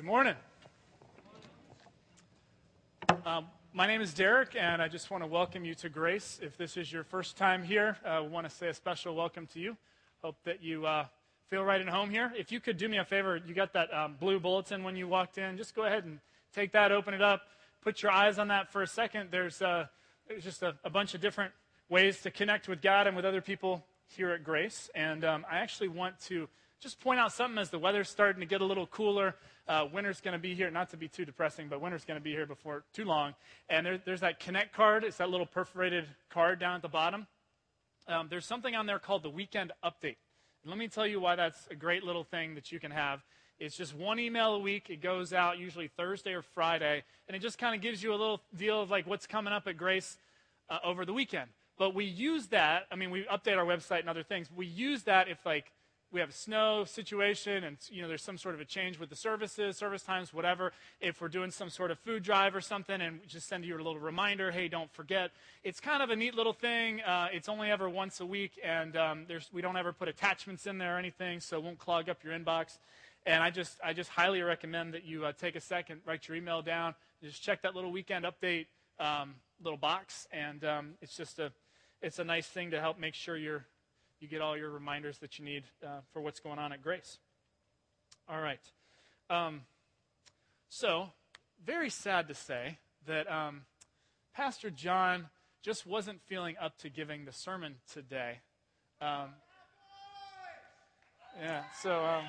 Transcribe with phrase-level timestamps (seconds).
[0.00, 0.34] Good morning.
[3.26, 6.40] Um, my name is Derek, and I just want to welcome you to Grace.
[6.42, 9.46] If this is your first time here, uh, I want to say a special welcome
[9.48, 9.76] to you.
[10.22, 11.04] Hope that you uh,
[11.50, 12.32] feel right at home here.
[12.34, 15.06] If you could do me a favor, you got that um, blue bulletin when you
[15.06, 15.58] walked in.
[15.58, 16.18] Just go ahead and
[16.54, 17.42] take that, open it up,
[17.82, 19.28] put your eyes on that for a second.
[19.30, 19.84] There's, uh,
[20.26, 21.52] there's just a, a, bunch of different
[21.90, 24.88] ways to connect with God and with other people here at Grace.
[24.94, 26.48] And um, I actually want to
[26.80, 29.36] just point out something as the weather's starting to get a little cooler.
[29.68, 32.24] Uh, winter's going to be here, not to be too depressing, but winter's going to
[32.24, 33.34] be here before too long.
[33.68, 35.04] And there, there's that Connect card.
[35.04, 37.26] It's that little perforated card down at the bottom.
[38.08, 40.16] Um, there's something on there called the Weekend Update.
[40.62, 43.22] And let me tell you why that's a great little thing that you can have.
[43.58, 44.88] It's just one email a week.
[44.88, 48.16] It goes out usually Thursday or Friday, and it just kind of gives you a
[48.16, 50.16] little deal of like what's coming up at Grace
[50.70, 51.50] uh, over the weekend.
[51.76, 52.86] But we use that.
[52.90, 54.48] I mean, we update our website and other things.
[54.54, 55.72] We use that if like
[56.12, 59.10] we have a snow situation and you know there's some sort of a change with
[59.10, 60.72] the services service times whatever.
[61.00, 63.78] If we're doing some sort of food drive or something and just send you a
[63.78, 65.30] little reminder hey don't forget.
[65.62, 67.00] It's kind of a neat little thing.
[67.02, 70.78] Uh, it's only ever once a week and um, we don't ever put attachments in
[70.78, 72.78] there or anything so it won't clog up your inbox.
[73.26, 76.36] And i just i just highly recommend that you uh, take a second write your
[76.36, 78.66] email down just check that little weekend update
[78.98, 80.26] um, little box.
[80.32, 81.52] And um, it's just a
[82.02, 83.66] it's a nice thing to help make sure you're
[84.20, 87.18] you get all your reminders that you need uh, for what's going on at Grace.
[88.28, 88.60] All right.
[89.28, 89.62] Um,
[90.68, 91.10] so,
[91.64, 93.62] very sad to say that um,
[94.34, 95.28] Pastor John
[95.62, 98.40] just wasn't feeling up to giving the sermon today.
[99.00, 99.30] Um,
[101.40, 102.24] yeah, so um,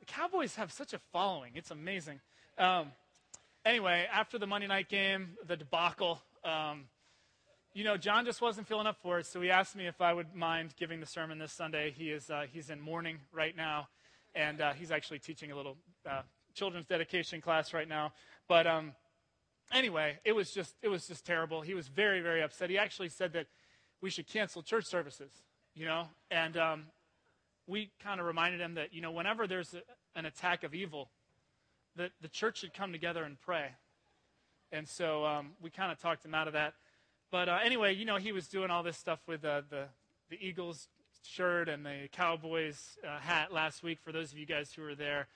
[0.00, 1.52] the Cowboys have such a following.
[1.54, 2.20] It's amazing.
[2.58, 2.92] Um,
[3.64, 6.84] anyway, after the Monday night game, the debacle, um,
[7.74, 10.12] you know, John just wasn't feeling up for it, so he asked me if I
[10.12, 11.90] would mind giving the sermon this Sunday.
[11.90, 13.88] He is uh, he's in mourning right now,
[14.32, 15.76] and uh, he's actually teaching a little
[16.08, 16.22] uh,
[16.54, 18.12] children's dedication class right now.
[18.46, 18.92] But um,
[19.72, 21.62] anyway, it was just it was just terrible.
[21.62, 22.70] He was very very upset.
[22.70, 23.48] He actually said that
[24.00, 25.32] we should cancel church services,
[25.74, 26.84] you know, and um,
[27.66, 29.82] we kind of reminded him that you know whenever there's a,
[30.16, 31.10] an attack of evil,
[31.96, 33.70] that the church should come together and pray.
[34.70, 36.74] And so um, we kind of talked him out of that.
[37.34, 39.86] But uh, anyway, you know, he was doing all this stuff with uh, the,
[40.30, 40.86] the Eagles
[41.24, 44.94] shirt and the Cowboys uh, hat last week, for those of you guys who were
[44.94, 45.26] there.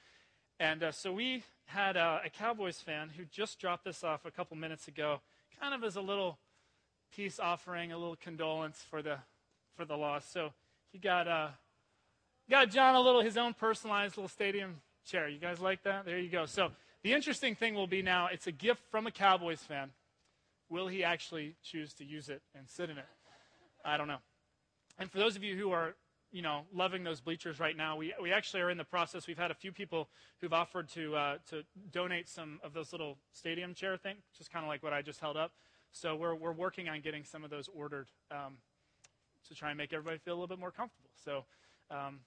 [0.61, 4.31] And uh, so we had uh, a Cowboys fan who just dropped this off a
[4.31, 5.23] couple minutes ago,
[5.61, 6.39] kind of as a little
[7.17, 9.17] peace offering, a little condolence for the,
[9.77, 10.25] for the loss.
[10.25, 10.53] So
[10.93, 11.49] he got, uh,
[12.49, 15.29] got John a little, his own personalized little stadium chair.
[15.29, 16.05] You guys like that?
[16.05, 16.47] There you go.
[16.47, 16.71] So
[17.03, 19.91] the interesting thing will be now, it's a gift from a Cowboys fan.
[20.71, 23.07] Will he actually choose to use it and sit in it?
[23.85, 24.19] I don't know.
[24.99, 25.95] And for those of you who are,
[26.31, 29.27] you know, loving those bleachers right now, we, we actually are in the process.
[29.27, 30.09] We've had a few people
[30.41, 34.65] who've offered to, uh, to donate some of those little stadium chair things, just kind
[34.65, 35.53] of like what I just held up.
[35.93, 38.59] So we're, we're working on getting some of those ordered um,
[39.49, 41.11] to try and make everybody feel a little bit more comfortable.
[41.25, 41.45] So
[41.91, 42.21] um,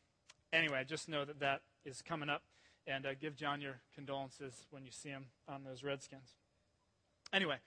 [0.51, 2.41] anyway, just know that that is coming up.
[2.87, 6.31] And uh, give John your condolences when you see him on those Redskins.
[7.31, 7.57] Anyway,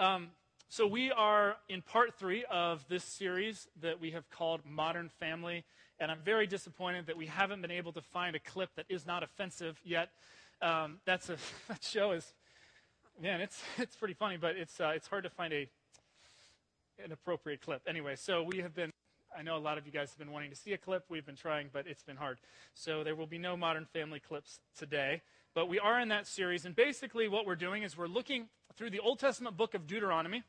[0.00, 0.28] um,
[0.70, 5.64] so, we are in part three of this series that we have called Modern Family.
[5.98, 9.04] And I'm very disappointed that we haven't been able to find a clip that is
[9.04, 10.08] not offensive yet.
[10.62, 11.36] Um, that's a,
[11.68, 12.32] that show is,
[13.20, 15.68] man, it's, it's pretty funny, but it's, uh, it's hard to find a,
[17.04, 17.82] an appropriate clip.
[17.86, 18.90] Anyway, so we have been,
[19.36, 21.04] I know a lot of you guys have been wanting to see a clip.
[21.10, 22.38] We've been trying, but it's been hard.
[22.72, 25.20] So there will be no Modern Family clips today.
[25.52, 26.64] But we are in that series.
[26.64, 28.46] And basically, what we're doing is we're looking
[28.80, 30.42] through the Old Testament book of Deuteronomy,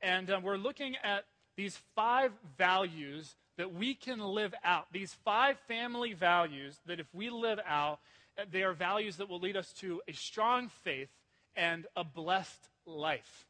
[0.00, 1.24] and uh, we're looking at
[1.56, 4.86] these five values that we can live out.
[4.92, 7.98] These five family values that, if we live out,
[8.38, 11.08] uh, they are values that will lead us to a strong faith
[11.56, 13.48] and a blessed life.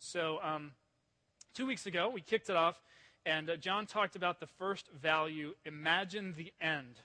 [0.00, 0.72] So, um,
[1.54, 2.82] two weeks ago, we kicked it off,
[3.24, 6.96] and uh, John talked about the first value imagine the end.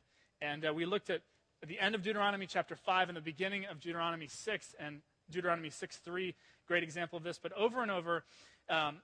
[0.41, 1.21] And uh, we looked at
[1.67, 5.97] the end of Deuteronomy chapter 5 and the beginning of Deuteronomy 6 and Deuteronomy 6
[5.97, 6.35] 3,
[6.67, 7.39] great example of this.
[7.41, 8.23] But over and over,
[8.69, 8.97] um,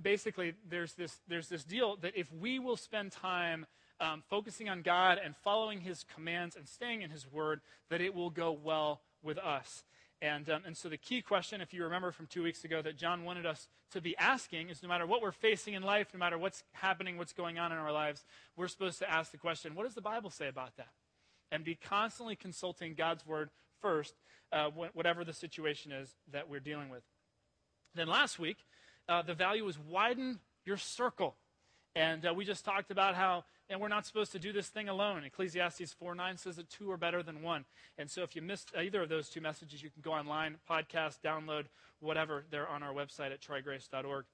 [0.00, 3.66] basically, there's this, there's this deal that if we will spend time
[4.00, 7.60] um, focusing on God and following His commands and staying in His Word,
[7.90, 9.84] that it will go well with us.
[10.22, 12.96] And, um, and so the key question, if you remember from two weeks ago, that
[12.96, 16.18] John wanted us to be asking is no matter what we're facing in life, no
[16.18, 18.24] matter what's happening, what's going on in our lives,
[18.56, 20.90] we're supposed to ask the question, what does the Bible say about that?
[21.50, 23.50] And be constantly consulting God's Word
[23.80, 24.14] first
[24.52, 27.02] uh, whatever the situation is that we're dealing with.
[27.94, 28.58] Then last week,
[29.08, 31.36] uh, the value was widen your circle.
[31.96, 34.88] And uh, we just talked about how and we're not supposed to do this thing
[34.88, 35.22] alone.
[35.24, 37.64] Ecclesiastes 4 9 says that two are better than one.
[37.96, 41.20] And so if you missed either of those two messages, you can go online, podcast,
[41.24, 41.66] download,
[42.00, 42.44] whatever.
[42.50, 44.24] They're on our website at troygrace.org.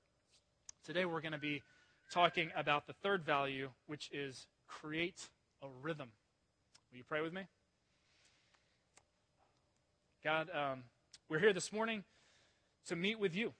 [0.84, 1.62] Today we're going to be
[2.10, 5.28] talking about the third value, which is create
[5.62, 6.08] a rhythm.
[6.90, 7.42] Will you pray with me?
[10.26, 10.82] God, um,
[11.30, 12.02] we're here this morning
[12.88, 13.52] to meet with you,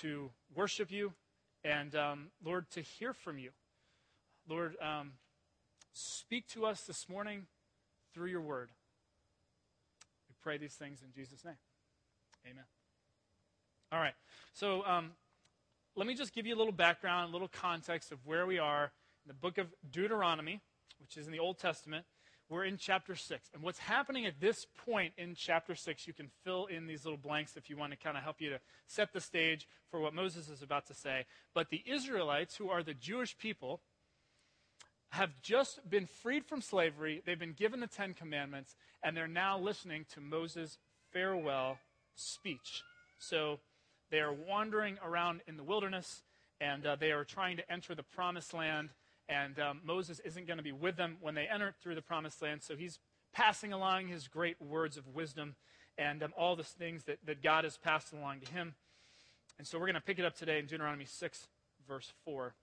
[0.00, 1.12] to worship you,
[1.62, 3.50] and um, Lord, to hear from you.
[4.48, 5.12] Lord, um,
[5.92, 7.48] speak to us this morning
[8.14, 8.70] through your word.
[10.26, 11.58] We pray these things in Jesus' name.
[12.50, 12.64] Amen.
[13.92, 14.14] All right.
[14.54, 15.10] So um,
[15.96, 18.84] let me just give you a little background, a little context of where we are
[18.84, 20.62] in the book of Deuteronomy,
[20.98, 22.06] which is in the Old Testament.
[22.50, 23.50] We're in chapter 6.
[23.54, 27.16] And what's happening at this point in chapter 6, you can fill in these little
[27.16, 28.58] blanks if you want to kind of help you to
[28.88, 31.26] set the stage for what Moses is about to say.
[31.54, 33.80] But the Israelites, who are the Jewish people,
[35.10, 37.22] have just been freed from slavery.
[37.24, 40.78] They've been given the Ten Commandments, and they're now listening to Moses'
[41.12, 41.78] farewell
[42.16, 42.82] speech.
[43.20, 43.60] So
[44.10, 46.22] they are wandering around in the wilderness,
[46.60, 48.90] and uh, they are trying to enter the promised land.
[49.30, 52.42] And um, Moses isn't going to be with them when they enter through the promised
[52.42, 52.98] land, so he's
[53.32, 55.54] passing along his great words of wisdom
[55.96, 58.74] and um, all the things that, that God has passed along to him.
[59.56, 61.46] And so we're going to pick it up today in Deuteronomy 6,
[61.86, 62.54] verse 4.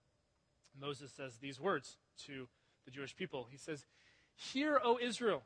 [0.79, 2.49] Moses says these words to
[2.83, 3.47] the Jewish people.
[3.49, 3.85] He says,
[4.35, 5.43] Hear, O Israel,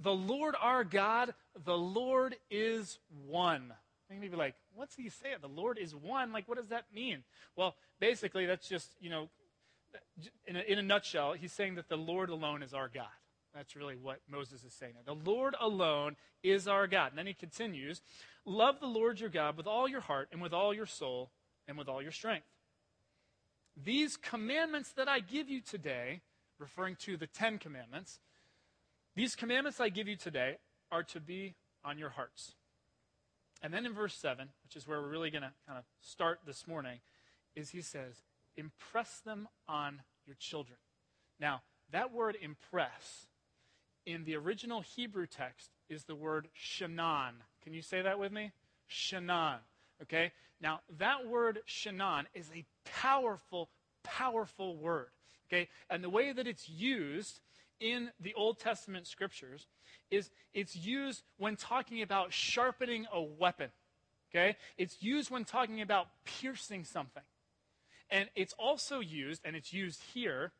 [0.00, 1.32] the Lord our God,
[1.64, 2.98] the Lord is
[3.28, 3.72] one.
[4.10, 5.36] You'd be like, what's he saying?
[5.40, 6.32] The Lord is one.
[6.32, 7.22] Like, what does that mean?
[7.54, 9.28] Well, basically, that's just, you know,
[10.46, 13.06] in a, in a nutshell, he's saying that the Lord alone is our God.
[13.54, 14.92] That's really what Moses is saying.
[15.04, 17.10] The Lord alone is our God.
[17.10, 18.00] And then he continues
[18.46, 21.30] Love the Lord your God with all your heart and with all your soul
[21.68, 22.46] and with all your strength.
[23.76, 26.22] These commandments that I give you today,
[26.58, 28.18] referring to the Ten Commandments,
[29.14, 30.56] these commandments I give you today
[30.90, 31.54] are to be
[31.84, 32.54] on your hearts.
[33.62, 36.40] And then in verse 7, which is where we're really going to kind of start
[36.46, 37.00] this morning,
[37.54, 38.22] is he says,
[38.56, 40.78] impress them on your children.
[41.38, 41.62] Now,
[41.92, 43.26] that word impress
[44.06, 47.32] in the original Hebrew text is the word shanan.
[47.62, 48.52] Can you say that with me?
[48.90, 49.58] Shanan.
[50.02, 50.32] Okay?
[50.60, 53.70] Now, that word shanan is a powerful,
[54.02, 55.08] powerful word.
[55.48, 55.68] Okay?
[55.88, 57.40] And the way that it's used
[57.80, 59.66] in the Old Testament scriptures
[60.10, 63.70] is it's used when talking about sharpening a weapon.
[64.30, 64.56] Okay?
[64.76, 67.22] It's used when talking about piercing something.
[68.10, 70.52] And it's also used, and it's used here,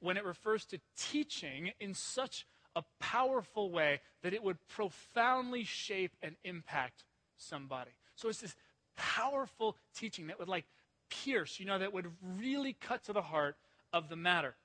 [0.00, 6.12] when it refers to teaching in such a powerful way that it would profoundly shape
[6.22, 7.04] and impact
[7.36, 7.90] somebody.
[8.14, 8.56] So it's this
[8.96, 10.66] powerful teaching that would like
[11.08, 13.56] pierce, you know, that would really cut to the heart
[13.92, 14.56] of the matter.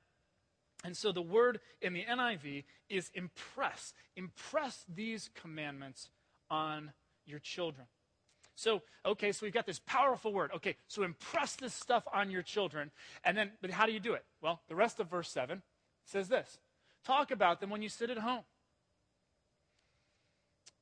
[0.84, 3.94] And so the word in the NIV is impress.
[4.16, 6.10] Impress these commandments
[6.50, 6.92] on
[7.26, 7.88] your children.
[8.56, 10.52] So, okay, so we've got this powerful word.
[10.56, 12.92] Okay, so impress this stuff on your children.
[13.24, 14.26] And then, but how do you do it?
[14.42, 15.62] Well, the rest of verse 7
[16.06, 16.60] says this
[17.04, 18.44] Talk about them when you sit at home.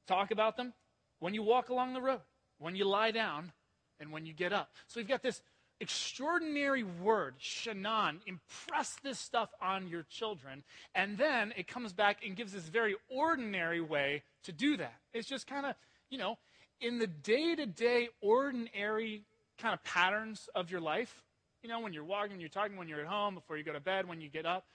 [0.07, 0.73] Talk about them
[1.19, 2.21] when you walk along the road,
[2.57, 3.51] when you lie down,
[3.99, 4.71] and when you get up.
[4.87, 5.41] So we've got this
[5.79, 8.19] extraordinary word, shanan.
[8.25, 10.63] Impress this stuff on your children.
[10.95, 14.95] And then it comes back and gives this very ordinary way to do that.
[15.13, 15.75] It's just kind of,
[16.09, 16.37] you know,
[16.81, 19.23] in the day to day, ordinary
[19.57, 21.23] kind of patterns of your life.
[21.63, 23.73] You know, when you're walking, when you're talking, when you're at home, before you go
[23.73, 24.65] to bed, when you get up,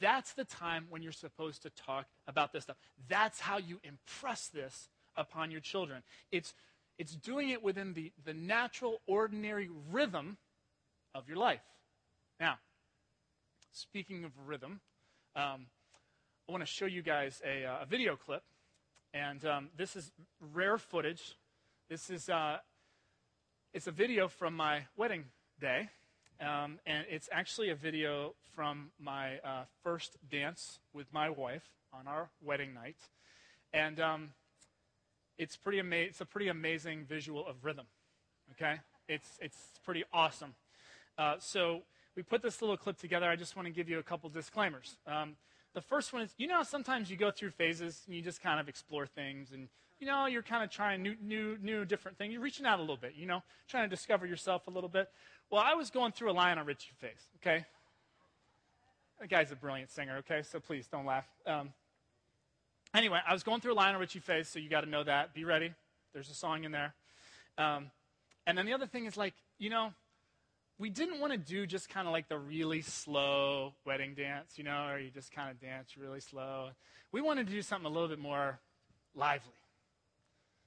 [0.00, 2.76] that's the time when you're supposed to talk about this stuff.
[3.08, 6.02] That's how you impress this upon your children.
[6.32, 6.54] It's,
[6.98, 10.36] it's doing it within the, the natural, ordinary rhythm
[11.14, 11.62] of your life.
[12.40, 12.58] Now,
[13.72, 14.80] speaking of rhythm,
[15.36, 15.66] um,
[16.48, 18.42] I want to show you guys a, uh, a video clip.
[19.14, 20.10] And um, this is
[20.52, 21.36] rare footage.
[21.92, 22.56] This is uh,
[23.74, 25.24] it's a video from my wedding
[25.60, 25.90] day.
[26.40, 32.08] Um, and it's actually a video from my uh, first dance with my wife on
[32.08, 32.96] our wedding night.
[33.74, 34.30] And um,
[35.36, 37.84] it's, pretty ama- it's a pretty amazing visual of rhythm.
[38.52, 38.80] Okay?
[39.06, 40.54] It's, it's pretty awesome.
[41.18, 41.82] Uh, so
[42.16, 43.28] we put this little clip together.
[43.28, 44.96] I just want to give you a couple disclaimers.
[45.06, 45.36] Um,
[45.74, 48.60] the first one is you know sometimes you go through phases and you just kind
[48.60, 49.68] of explore things and
[50.02, 52.82] you know you're kind of trying new new new different things you're reaching out a
[52.82, 55.08] little bit you know trying to discover yourself a little bit.
[55.48, 57.64] Well i was going through a Lionel Richie Face, okay?
[59.20, 60.42] The guy's a brilliant singer okay?
[60.42, 61.28] So please don't laugh.
[61.46, 61.72] Um,
[62.92, 65.34] anyway i was going through a Lionel Richie Face, so you got to know that.
[65.34, 65.72] Be ready.
[66.12, 66.94] There's a song in there.
[67.56, 67.92] Um,
[68.44, 69.94] and then the other thing is like you know
[70.80, 74.64] we didn't want to do just kind of like the really slow wedding dance, you
[74.64, 76.70] know, or you just kind of dance really slow.
[77.12, 78.58] We wanted to do something a little bit more
[79.14, 79.61] lively.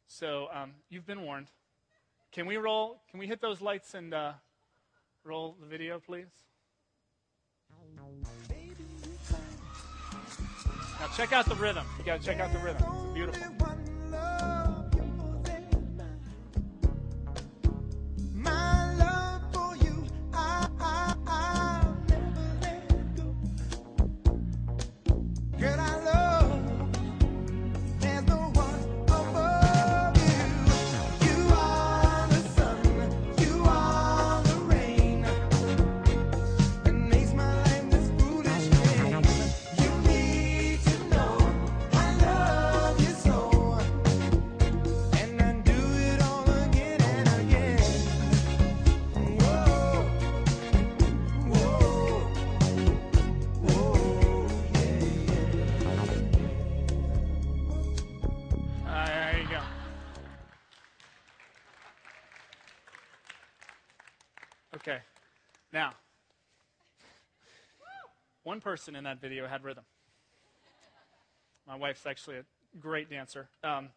[0.07, 1.47] So um, you've been warned.
[2.31, 3.01] Can we roll?
[3.09, 4.33] Can we hit those lights and uh,
[5.23, 6.27] roll the video, please?
[10.99, 11.85] Now check out the rhythm.
[11.99, 12.83] You got to check out the rhythm.
[12.83, 13.74] It's beautiful.
[68.65, 69.83] Person in that video had rhythm.
[71.67, 72.45] My wife's actually a
[72.79, 73.47] great dancer.
[73.63, 73.89] Um,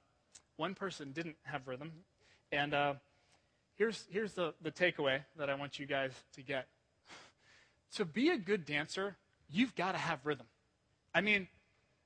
[0.59, 1.91] one person didn't have rhythm.
[2.53, 2.95] And uh,
[3.77, 6.67] here's, here's the, the takeaway that I want you guys to get.
[7.95, 9.17] To be a good dancer,
[9.51, 10.47] you've got to have rhythm.
[11.15, 11.49] I mean,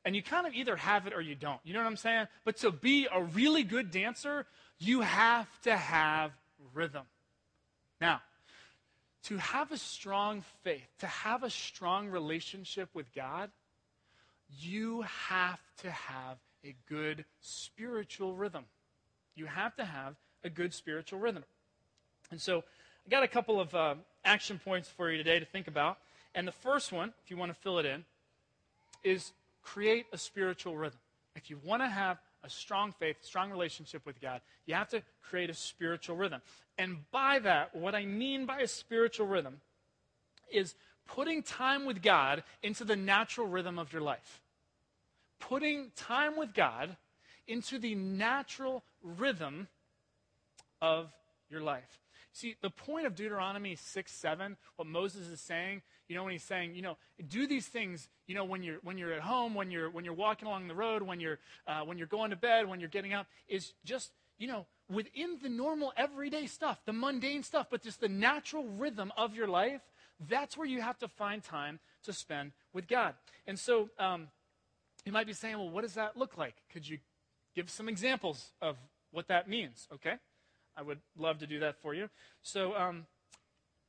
[0.04, 1.58] and you kind of either have it or you don't.
[1.64, 2.28] You know what I'm saying?
[2.44, 4.46] But to be a really good dancer,
[4.78, 6.30] you have to have
[6.74, 7.06] rhythm.
[8.00, 8.20] Now,
[9.24, 13.50] to have a strong faith, to have a strong relationship with God,
[14.58, 18.64] you have to have a good spiritual rhythm.
[19.34, 20.14] You have to have
[20.44, 21.44] a good spiritual rhythm.
[22.30, 22.64] And so,
[23.06, 25.98] I got a couple of uh, action points for you today to think about.
[26.34, 28.04] And the first one, if you want to fill it in,
[29.02, 30.98] is create a spiritual rhythm.
[31.34, 35.02] If you want to have a strong faith, strong relationship with God, you have to
[35.22, 36.40] create a spiritual rhythm.
[36.78, 39.60] And by that, what I mean by a spiritual rhythm
[40.50, 40.74] is
[41.06, 44.40] putting time with God into the natural rhythm of your life.
[45.38, 46.96] Putting time with God
[47.46, 49.68] into the natural rhythm
[50.80, 51.12] of
[51.50, 52.01] your life.
[52.32, 56.42] See, the point of Deuteronomy 6 7, what Moses is saying, you know, when he's
[56.42, 56.96] saying, you know,
[57.28, 60.14] do these things, you know, when you're, when you're at home, when you're, when you're
[60.14, 63.12] walking along the road, when you're, uh, when you're going to bed, when you're getting
[63.12, 68.00] up, is just, you know, within the normal everyday stuff, the mundane stuff, but just
[68.00, 69.82] the natural rhythm of your life.
[70.28, 73.14] That's where you have to find time to spend with God.
[73.46, 74.28] And so um,
[75.04, 76.54] you might be saying, well, what does that look like?
[76.72, 76.98] Could you
[77.54, 78.76] give some examples of
[79.10, 79.88] what that means?
[79.92, 80.14] Okay.
[80.76, 82.08] I would love to do that for you.
[82.42, 83.06] So, um,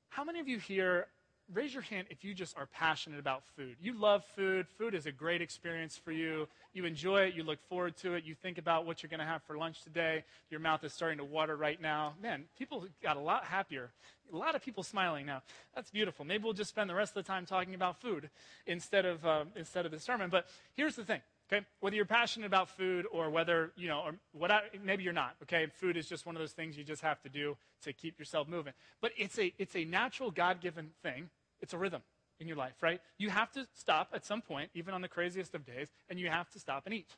[0.10, 1.08] how many of you here,
[1.52, 3.76] raise your hand if you just are passionate about food?
[3.82, 4.68] You love food.
[4.78, 6.48] Food is a great experience for you.
[6.74, 7.34] You enjoy it.
[7.34, 8.24] You look forward to it.
[8.24, 10.24] You think about what you're going to have for lunch today.
[10.50, 12.14] Your mouth is starting to water right now.
[12.22, 13.92] Man, people got a lot happier.
[14.32, 15.42] A lot of people smiling now.
[15.76, 16.26] That's beautiful.
[16.26, 18.30] Maybe we'll just spend the rest of the time talking about food
[18.66, 20.30] instead of, uh, instead of the sermon.
[20.30, 21.22] But here's the thing.
[21.52, 25.14] Okay, whether you're passionate about food or whether you know, or what I, maybe you're
[25.14, 25.36] not.
[25.44, 28.18] Okay, food is just one of those things you just have to do to keep
[28.18, 28.74] yourself moving.
[29.02, 31.30] But it's a it's a natural God-given thing.
[31.62, 32.02] It's a rhythm
[32.40, 33.02] in your life, right?
[33.18, 36.30] You have to stop at some point, even on the craziest of days, and you
[36.30, 37.10] have to stop and eat.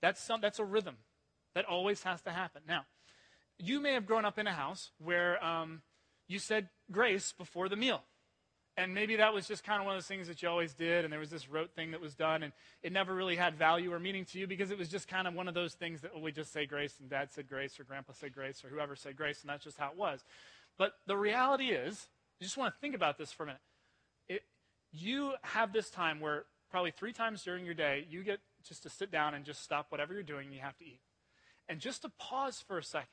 [0.00, 0.96] That's some that's a rhythm
[1.54, 2.62] that always has to happen.
[2.68, 2.84] Now,
[3.58, 5.82] you may have grown up in a house where um,
[6.28, 8.02] you said grace before the meal.
[8.78, 11.04] And maybe that was just kind of one of those things that you always did,
[11.04, 12.52] and there was this rote thing that was done, and
[12.82, 15.32] it never really had value or meaning to you because it was just kind of
[15.32, 18.12] one of those things that we just say grace, and dad said grace, or grandpa
[18.12, 20.24] said grace, or whoever said grace, and that's just how it was.
[20.76, 23.62] But the reality is, you just want to think about this for a minute.
[24.28, 24.42] It,
[24.92, 28.90] you have this time where probably three times during your day, you get just to
[28.90, 31.00] sit down and just stop whatever you're doing, and you have to eat.
[31.66, 33.08] And just to pause for a second,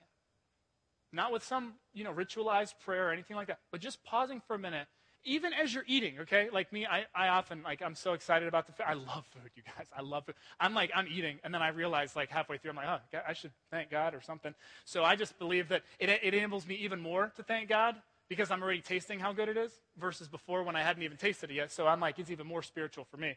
[1.13, 4.55] not with some you know ritualized prayer or anything like that, but just pausing for
[4.55, 4.87] a minute
[5.25, 6.49] even as you're eating, okay?
[6.51, 8.85] Like me, I, I often, like, I'm so excited about the food.
[8.87, 9.87] I love food, you guys.
[9.97, 10.35] I love food.
[10.59, 13.33] I'm like, I'm eating, and then I realize, like, halfway through, I'm like, oh, I
[13.33, 14.53] should thank God or something.
[14.85, 17.95] So I just believe that it, it enables me even more to thank God
[18.27, 21.51] because I'm already tasting how good it is versus before when I hadn't even tasted
[21.51, 21.71] it yet.
[21.71, 23.35] So I'm like, it's even more spiritual for me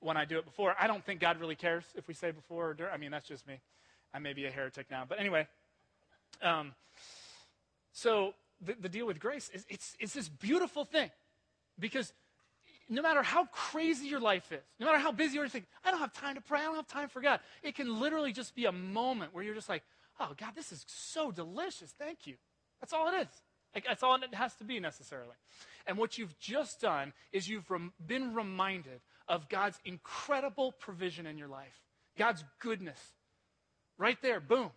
[0.00, 0.74] when I do it before.
[0.78, 2.92] I don't think God really cares if we say before or during.
[2.92, 3.60] I mean, that's just me.
[4.14, 5.04] I may be a heretic now.
[5.08, 5.46] But anyway,
[6.42, 6.74] um,
[7.92, 11.10] so the, the deal with grace is it's, it's this beautiful thing
[11.78, 12.12] because
[12.88, 16.00] no matter how crazy your life is, no matter how busy you're, think, I don't
[16.00, 17.40] have time to pray, I don't have time for God.
[17.62, 19.82] It can literally just be a moment where you're just like,
[20.20, 21.92] oh, God, this is so delicious.
[21.98, 22.34] Thank you.
[22.80, 23.42] That's all it is.
[23.74, 25.34] Like, that's all it has to be necessarily.
[25.86, 31.36] And what you've just done is you've rem- been reminded of God's incredible provision in
[31.36, 31.82] your life,
[32.16, 32.98] God's goodness.
[33.98, 34.70] Right there, boom.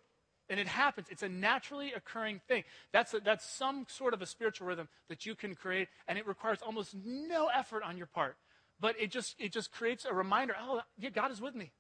[0.50, 1.08] And it happens.
[1.10, 2.64] It's a naturally occurring thing.
[2.92, 6.28] That's, a, that's some sort of a spiritual rhythm that you can create, and it
[6.28, 8.36] requires almost no effort on your part.
[8.80, 11.72] But it just, it just creates a reminder oh, yeah, God is with me.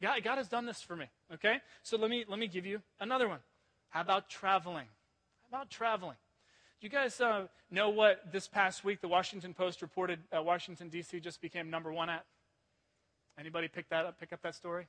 [0.00, 1.06] God, God has done this for me.
[1.34, 1.56] Okay?
[1.82, 3.40] So let me, let me give you another one.
[3.90, 4.86] How about traveling?
[5.42, 6.16] How about traveling?
[6.80, 11.20] You guys uh, know what this past week the Washington Post reported uh, Washington, D.C.
[11.20, 12.24] just became number one at?
[13.38, 14.86] Anybody pick that up, pick up that story?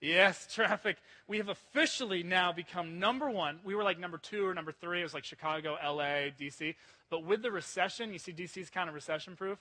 [0.00, 0.96] Yes, traffic.
[1.26, 3.60] We have officially now become number one.
[3.64, 5.00] We were like number two or number three.
[5.00, 6.74] It was like Chicago, LA, DC.
[7.10, 9.58] But with the recession, you see DC is kind of recession proof.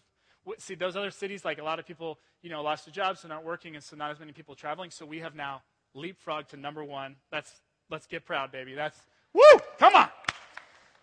[0.60, 3.27] See, those other cities, like a lot of people, you know, lost their jobs, so
[3.27, 4.91] not working, and so not as many people traveling.
[4.91, 5.62] So we have now
[5.96, 7.17] leapfrogged to number one.
[7.32, 7.51] That's,
[7.89, 8.74] let's get proud, baby.
[8.74, 8.98] That's,
[9.34, 9.41] woo,
[9.77, 10.08] come on.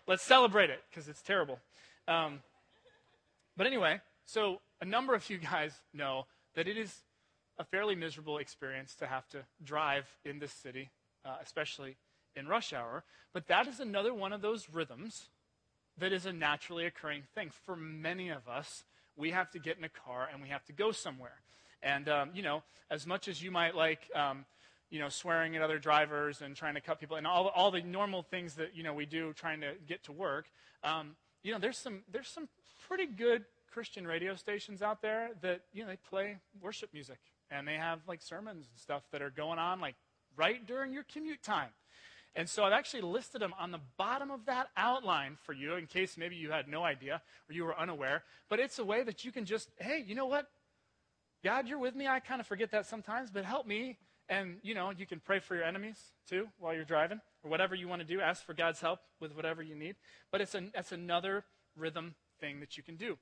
[0.07, 1.59] Let's celebrate it, because it's terrible.
[2.07, 2.39] Um,
[3.55, 6.25] but anyway, so a number of you guys know
[6.55, 7.03] that it is
[7.57, 10.89] a fairly miserable experience to have to drive in this city,
[11.23, 11.95] uh, especially
[12.35, 13.03] in rush hour.
[13.33, 15.29] But that is another one of those rhythms
[15.97, 17.51] that is a naturally occurring thing.
[17.65, 18.83] For many of us,
[19.15, 21.41] we have to get in a car and we have to go somewhere.
[21.81, 24.45] And, um, you know, as much as you might like, um,
[24.89, 27.81] you know, swearing at other drivers and trying to cut people and all, all the
[27.81, 30.47] normal things that, you know, we do trying to get to work,
[30.83, 32.47] um, you know, there's some, there's some
[32.87, 37.19] pretty good Christian radio stations out there that, you know, they play worship music
[37.51, 39.95] and they have like sermons and stuff that are going on like
[40.35, 41.69] right during your commute time.
[42.35, 45.87] And so I've actually listed them on the bottom of that outline for you in
[45.87, 48.23] case maybe you had no idea or you were unaware.
[48.49, 50.47] But it's a way that you can just, hey, you know what?
[51.43, 52.07] God, you're with me.
[52.07, 53.97] I kind of forget that sometimes, but help me.
[54.27, 55.97] And, you know, you can pray for your enemies
[56.27, 58.19] too while you're driving or whatever you want to do.
[58.19, 59.95] Ask for God's help with whatever you need.
[60.31, 61.45] But it's, an, it's another
[61.77, 63.17] rhythm thing that you can do.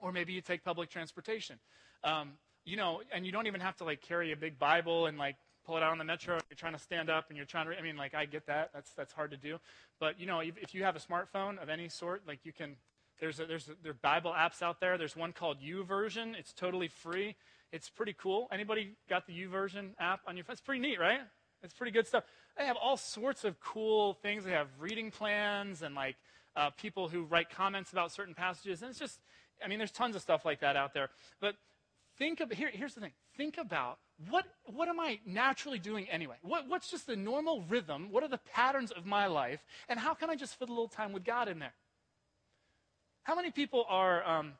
[0.00, 1.58] Or maybe you take public transportation.
[2.02, 2.32] Um,
[2.64, 5.36] you know, and you don't even have to like carry a big Bible and like
[5.66, 6.38] pull it out on the metro.
[6.50, 7.78] You're trying to stand up and you're trying to.
[7.78, 8.70] I mean, like I get that.
[8.74, 9.58] That's that's hard to do.
[10.00, 12.76] But you know, if, if you have a smartphone of any sort, like you can.
[13.20, 14.98] There's a, there's a, there are Bible apps out there.
[14.98, 16.34] There's one called YouVersion.
[16.36, 17.36] It's totally free.
[17.70, 18.48] It's pretty cool.
[18.50, 20.54] Anybody got the YouVersion app on your phone?
[20.54, 21.20] It's pretty neat, right?
[21.62, 22.24] It's pretty good stuff.
[22.58, 24.44] They have all sorts of cool things.
[24.44, 26.16] They have reading plans and like
[26.56, 28.82] uh, people who write comments about certain passages.
[28.82, 29.18] And it's just,
[29.64, 31.08] I mean, there's tons of stuff like that out there.
[31.40, 31.54] But
[32.18, 33.12] think of here, here's the thing.
[33.36, 33.98] Think about
[34.30, 36.36] what, what am i naturally doing anyway?
[36.42, 38.08] What, what's just the normal rhythm?
[38.10, 39.64] What are the patterns of my life?
[39.88, 41.74] And how can i just fit a little time with god in there?
[43.24, 44.52] How many people are um,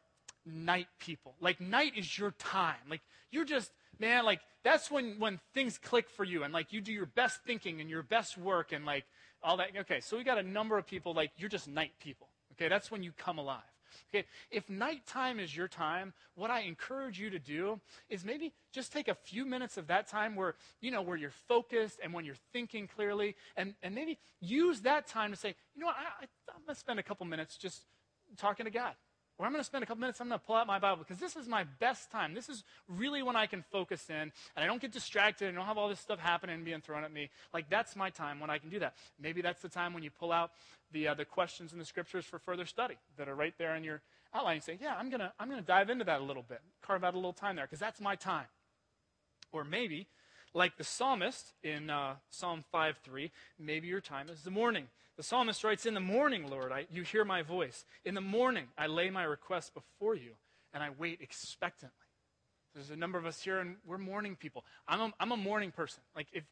[0.44, 1.34] night people?
[1.40, 2.76] Like night is your time.
[2.90, 6.80] Like you're just man like that's when when things click for you and like you
[6.80, 9.04] do your best thinking and your best work and like
[9.42, 9.68] all that.
[9.80, 12.28] Okay so we got a number of people like you're just night people.
[12.52, 13.73] Okay that's when you come alive
[14.12, 18.92] Okay, if nighttime is your time, what I encourage you to do is maybe just
[18.92, 22.24] take a few minutes of that time where, you know, where you're focused and when
[22.24, 26.24] you're thinking clearly, and, and maybe use that time to say, you know what, I,
[26.24, 27.82] I, I'm going to spend a couple minutes just
[28.36, 28.94] talking to God.
[29.36, 30.98] Or I'm going to spend a couple minutes, I'm going to pull out my Bible
[30.98, 32.34] because this is my best time.
[32.34, 35.66] This is really when I can focus in and I don't get distracted and don't
[35.66, 37.30] have all this stuff happening and being thrown at me.
[37.52, 38.94] Like, that's my time when I can do that.
[39.20, 40.52] Maybe that's the time when you pull out
[40.92, 43.82] the, uh, the questions in the scriptures for further study that are right there in
[43.82, 44.56] your outline.
[44.56, 46.60] You say, yeah, I'm going to I'm going to dive into that a little bit,
[46.82, 48.46] carve out a little time there because that's my time.
[49.52, 50.06] Or maybe,
[50.54, 54.86] like the psalmist in uh, Psalm 5 3, maybe your time is the morning.
[55.16, 57.84] The psalmist writes, In the morning, Lord, I, you hear my voice.
[58.04, 60.32] In the morning, I lay my request before you,
[60.72, 61.96] and I wait expectantly.
[62.74, 64.64] There's a number of us here, and we're morning people.
[64.88, 66.02] I'm a, I'm a morning person.
[66.16, 66.44] Like, if,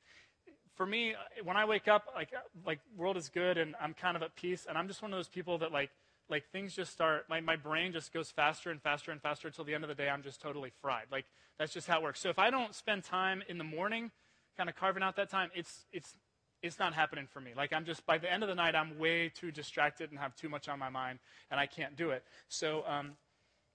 [0.77, 2.31] for me, when I wake up, like,
[2.65, 5.19] like world is good, and I'm kind of at peace, and I'm just one of
[5.19, 5.91] those people that, like,
[6.29, 9.65] like things just start my, my brain just goes faster and faster and faster until
[9.65, 11.27] the end of the day i'm just totally fried like
[11.59, 14.11] that's just how it works so if i don't spend time in the morning
[14.57, 16.15] kind of carving out that time it's it's
[16.63, 17.53] it's not happening for me.
[17.57, 20.35] Like I'm just by the end of the night, I'm way too distracted and have
[20.37, 21.19] too much on my mind,
[21.51, 22.25] and I can't do it.
[22.49, 23.13] So, um,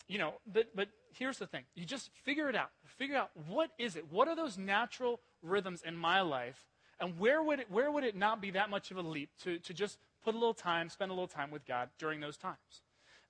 [0.07, 2.69] you know, but but here's the thing: you just figure it out.
[2.85, 4.05] Figure out what is it?
[4.11, 6.65] What are those natural rhythms in my life,
[6.99, 9.59] and where would it where would it not be that much of a leap to
[9.59, 12.57] to just put a little time, spend a little time with God during those times?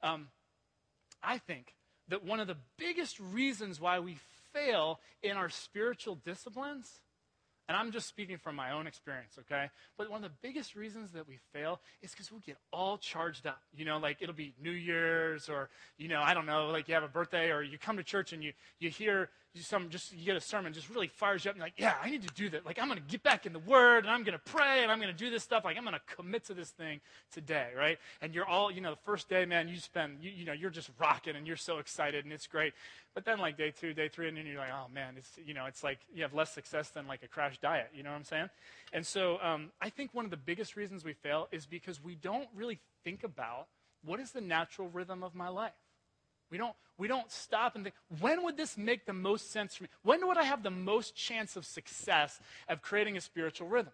[0.01, 0.29] Um,
[1.21, 1.75] I think
[2.07, 4.17] that one of the biggest reasons why we
[4.51, 7.01] fail in our spiritual disciplines
[7.67, 9.69] and I'm just speaking from my own experience, okay?
[9.97, 13.45] But one of the biggest reasons that we fail is because we get all charged
[13.45, 13.61] up.
[13.75, 16.93] You know, like it'll be New Year's or, you know, I don't know, like you
[16.93, 19.29] have a birthday or you come to church and you, you hear
[19.61, 22.09] some just you get a sermon just really fires you up and like yeah i
[22.09, 22.65] need to do that.
[22.65, 25.13] Like i'm to get back in the word and i'm to pray and i'm to
[25.13, 25.63] do this stuff.
[25.65, 26.99] Like i'm to commit to this thing
[27.31, 27.97] today right?
[28.21, 30.69] And you're all you know the first day man you spend you, you know you're
[30.69, 32.73] just rocking and you're so excited and it's great.
[33.13, 35.53] But then like day two day three and then you're like oh man it's you
[35.53, 38.17] know it's like you have less success than like a crash diet you know what
[38.17, 38.49] i'm saying?
[38.93, 42.15] And so um, i think one of the biggest reasons we fail is because we
[42.15, 43.67] don't really think about
[44.03, 45.73] what is the natural rhythm of my life
[46.49, 49.83] we don't, we don't stop and think, when would this make the most sense for
[49.83, 49.89] me?
[50.03, 53.93] When would I have the most chance of success of creating a spiritual rhythm?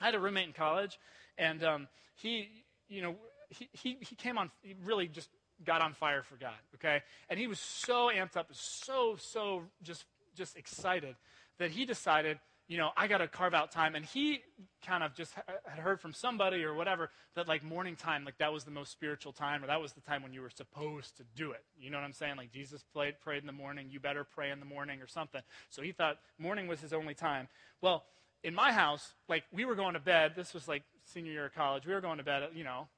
[0.00, 0.98] I had a roommate in college,
[1.38, 2.48] and um, he,
[2.88, 3.16] you know,
[3.48, 5.30] he, he, he came on, he really just
[5.64, 7.02] got on fire for God, okay?
[7.30, 11.16] And he was so amped up, so, so just, just excited
[11.58, 12.38] that he decided,
[12.68, 13.94] you know, I got to carve out time.
[13.94, 14.40] And he
[14.84, 18.52] kind of just had heard from somebody or whatever that like morning time, like that
[18.52, 21.24] was the most spiritual time, or that was the time when you were supposed to
[21.34, 21.62] do it.
[21.78, 22.36] You know what I'm saying?
[22.36, 25.42] Like Jesus played, prayed in the morning, you better pray in the morning or something.
[25.70, 27.48] So he thought morning was his only time.
[27.80, 28.04] Well,
[28.42, 30.32] in my house, like we were going to bed.
[30.36, 31.86] This was like senior year of college.
[31.86, 32.88] We were going to bed, at, you know,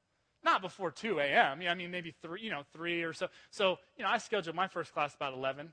[0.45, 1.61] not before 2 a.m.
[1.69, 3.29] I mean, maybe three, you know, three or so.
[3.51, 5.73] So, you know, I scheduled my first class about 11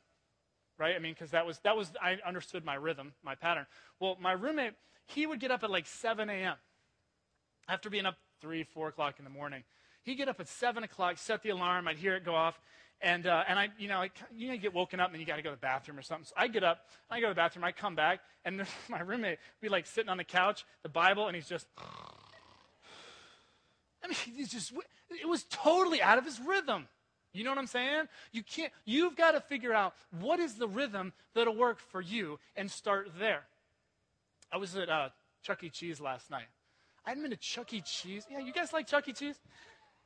[0.77, 0.95] right?
[0.95, 3.65] I mean, because that was, that was, I understood my rhythm, my pattern.
[3.99, 4.73] Well, my roommate,
[5.07, 6.55] he would get up at like 7 a.m.
[7.67, 9.63] After being up 3, 4 o'clock in the morning.
[10.03, 12.59] He'd get up at 7 o'clock, set the alarm, I'd hear it go off.
[13.01, 15.25] And, uh, and I, you know, I, you know, get woken up and then you
[15.25, 16.25] got to go to the bathroom or something.
[16.25, 19.39] So I get up, I go to the bathroom, I come back, and my roommate
[19.61, 21.67] be like sitting on the couch, the Bible, and he's just,
[24.03, 24.71] I mean, he's just,
[25.09, 26.87] it was totally out of his rhythm.
[27.35, 28.05] You know what I'm saying?
[28.31, 32.39] You can't, you've got to figure out what is the rhythm that'll work for you
[32.55, 33.43] and start there.
[34.51, 35.09] I was at uh,
[35.43, 35.69] Chuck E.
[35.69, 36.47] Cheese last night.
[37.05, 37.81] I hadn't been to Chuck E.
[37.81, 38.25] Cheese.
[38.31, 39.13] Yeah, you guys like Chuck E.
[39.13, 39.35] Cheese?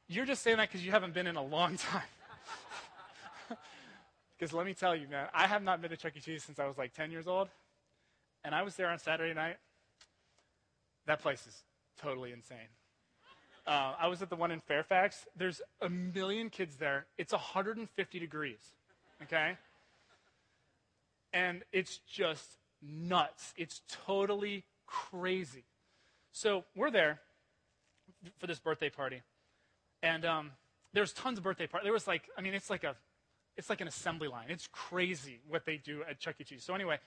[0.08, 2.02] You're just saying that because you haven't been in a long time.
[4.38, 6.22] Because let me tell you, man, I have not been to Chuck E.
[6.22, 7.50] Cheese since I was like 10 years old.
[8.46, 9.58] And I was there on Saturday night.
[11.08, 11.64] That place is
[12.02, 12.70] totally insane.
[13.70, 15.28] Uh, I was at the one in Fairfax.
[15.38, 17.06] There's a million kids there.
[17.20, 18.58] It's 150 degrees,
[19.22, 19.60] okay?
[21.34, 23.54] And it's just nuts.
[23.58, 25.66] It's totally crazy.
[26.32, 27.22] So we're there
[28.40, 29.22] for this birthday party,
[30.02, 30.52] and um,
[30.94, 31.86] there's tons of birthday parties.
[31.86, 32.96] There was like, I mean, it's like a,
[33.56, 34.48] it's like an assembly line.
[34.50, 36.44] It's crazy what they do at Chuck E.
[36.44, 36.64] Cheese.
[36.64, 36.98] So anyway,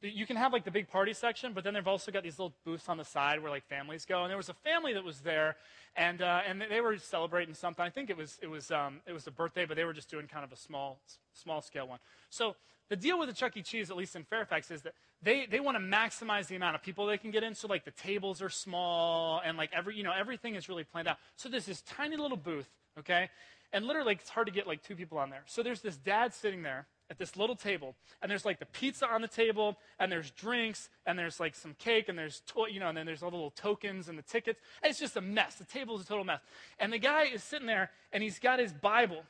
[0.00, 2.54] you can have like the big party section, but then they've also got these little
[2.64, 4.22] booths on the side where like families go.
[4.22, 5.56] And there was a family that was there,
[5.96, 7.84] and uh, and they were celebrating something.
[7.84, 10.10] I think it was it was um, it was a birthday, but they were just
[10.10, 11.00] doing kind of a small
[11.32, 11.98] small scale one.
[12.30, 12.54] So
[12.88, 13.62] the deal with the Chuck E.
[13.62, 16.82] Cheese, at least in Fairfax, is that they they want to maximize the amount of
[16.82, 17.54] people they can get in.
[17.54, 21.08] So like the tables are small, and like every you know everything is really planned
[21.08, 21.18] out.
[21.34, 22.68] So there's this tiny little booth,
[23.00, 23.30] okay,
[23.72, 25.42] and literally it's hard to get like two people on there.
[25.46, 29.06] So there's this dad sitting there at this little table, and there's like the pizza
[29.06, 32.80] on the table, and there's drinks, and there's like some cake, and there's to- you
[32.80, 34.60] know, and then there's all the little tokens and the tickets.
[34.82, 35.54] And it's just a mess.
[35.54, 36.40] The table is a total mess.
[36.78, 39.22] And the guy is sitting there, and he's got his Bible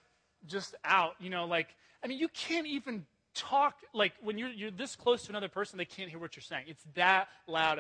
[0.47, 1.15] just out.
[1.21, 5.25] You know, like I mean, you can't even talk like when you're you're this close
[5.25, 6.65] to another person, they can't hear what you're saying.
[6.67, 7.79] It's that loud.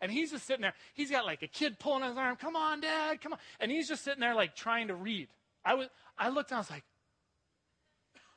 [0.00, 0.74] And he's just sitting there.
[0.94, 2.36] He's got like a kid pulling his arm.
[2.36, 3.38] Come on, Dad, come on.
[3.60, 5.28] And he's just sitting there like trying to read.
[5.64, 6.84] I was I looked and I was like,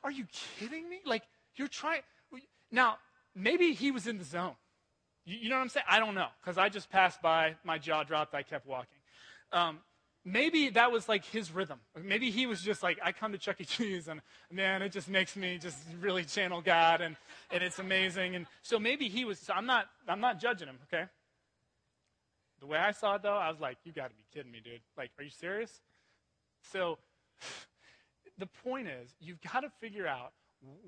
[0.04, 0.26] are you
[0.58, 1.00] kidding me?
[1.04, 1.22] Like,
[1.56, 2.02] you're trying.
[2.70, 2.96] Now,
[3.34, 4.54] maybe he was in the zone.
[5.24, 5.86] You, you know what I'm saying?
[5.88, 8.98] I don't know, because I just passed by, my jaw dropped, I kept walking.
[9.52, 9.80] Um,
[10.24, 11.78] maybe that was like his rhythm.
[12.02, 13.64] Maybe he was just like, I come to Chuck E.
[13.64, 17.16] Cheese, and man, it just makes me just really channel God, and,
[17.50, 18.34] and it's amazing.
[18.34, 21.04] And so maybe he was, so I'm not, I'm not judging him, okay?
[22.60, 24.60] The way I saw it, though, I was like, you got to be kidding me,
[24.64, 24.80] dude.
[24.96, 25.80] Like, are you serious?
[26.72, 26.98] So
[28.42, 30.32] the point is, you've got to figure out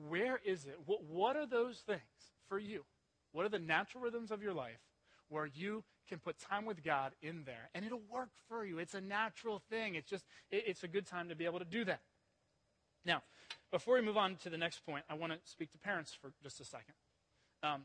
[0.09, 0.77] where is it?
[0.87, 2.01] What, what are those things
[2.49, 2.85] for you?
[3.31, 4.81] What are the natural rhythms of your life
[5.29, 8.81] where you can put time with God in there and it'll work for you?
[8.81, 9.95] It's a natural thing.
[9.95, 12.01] It's just, it, it's a good time to be able to do that.
[13.05, 13.23] Now,
[13.71, 16.33] before we move on to the next point, I want to speak to parents for
[16.43, 16.95] just a second.
[17.63, 17.83] Um,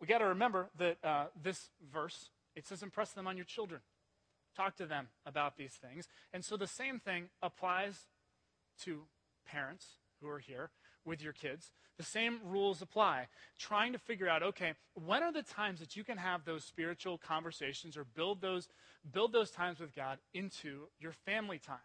[0.00, 3.82] we got to remember that uh, this verse, it says, impress them on your children.
[4.56, 6.08] Talk to them about these things.
[6.32, 8.06] And so the same thing applies
[8.84, 9.02] to
[9.46, 10.70] parents who are here
[11.04, 11.72] with your kids.
[11.98, 13.28] The same rules apply.
[13.58, 17.18] Trying to figure out, okay, when are the times that you can have those spiritual
[17.18, 18.68] conversations or build those
[19.10, 21.78] build those times with God into your family time.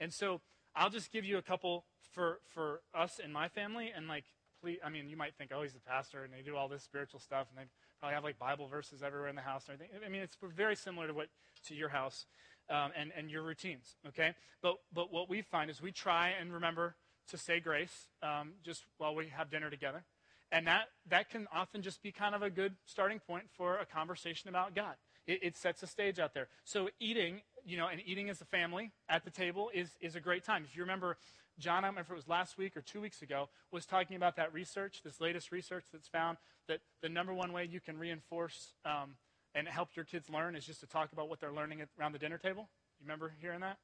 [0.00, 0.40] And so
[0.74, 4.24] I'll just give you a couple for for us and my family and like
[4.60, 6.82] please I mean you might think, oh, he's the pastor and they do all this
[6.82, 10.00] spiritual stuff and they probably have like Bible verses everywhere in the house and everything.
[10.04, 11.28] I mean it's very similar to what
[11.66, 12.26] to your house
[12.70, 14.34] um, and, and your routines, okay?
[14.62, 16.96] But, but what we find is we try and remember
[17.28, 20.04] to say grace um, just while we have dinner together.
[20.52, 23.86] and that, that can often just be kind of a good starting point for a
[23.86, 24.94] conversation about God.
[25.26, 26.48] It, it sets a stage out there.
[26.64, 30.20] So eating, you know, and eating as a family at the table is, is a
[30.20, 30.64] great time.
[30.68, 31.16] If you remember,
[31.58, 34.16] John, I don't remember if it was last week or two weeks ago, was talking
[34.16, 36.36] about that research, this latest research that's found
[36.68, 39.14] that the number one way you can reinforce um,
[39.54, 42.18] and help your kids learn is just to talk about what they're learning around the
[42.18, 42.68] dinner table.
[43.00, 43.78] You remember hearing that?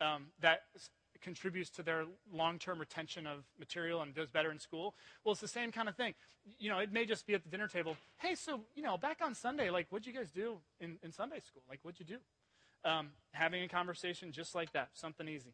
[0.00, 0.62] Um, that
[1.20, 4.94] contributes to their long-term retention of material and does better in school.
[5.24, 6.14] Well, it's the same kind of thing.
[6.58, 7.96] You know, it may just be at the dinner table.
[8.18, 11.40] Hey, so you know, back on Sunday, like, what'd you guys do in, in Sunday
[11.40, 11.62] school?
[11.68, 12.90] Like, what'd you do?
[12.90, 15.52] Um, having a conversation just like that, something easy.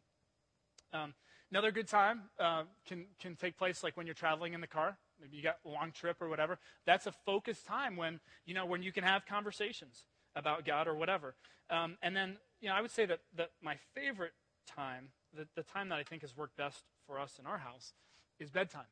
[0.93, 1.13] Um,
[1.51, 4.97] another good time uh, can can take place like when you're traveling in the car.
[5.21, 6.59] Maybe you got a long trip or whatever.
[6.85, 10.03] That's a focused time when you know when you can have conversations
[10.35, 11.35] about God or whatever.
[11.69, 14.33] Um, and then you know I would say that that my favorite
[14.67, 17.93] time, the, the time that I think has worked best for us in our house,
[18.39, 18.89] is bedtime.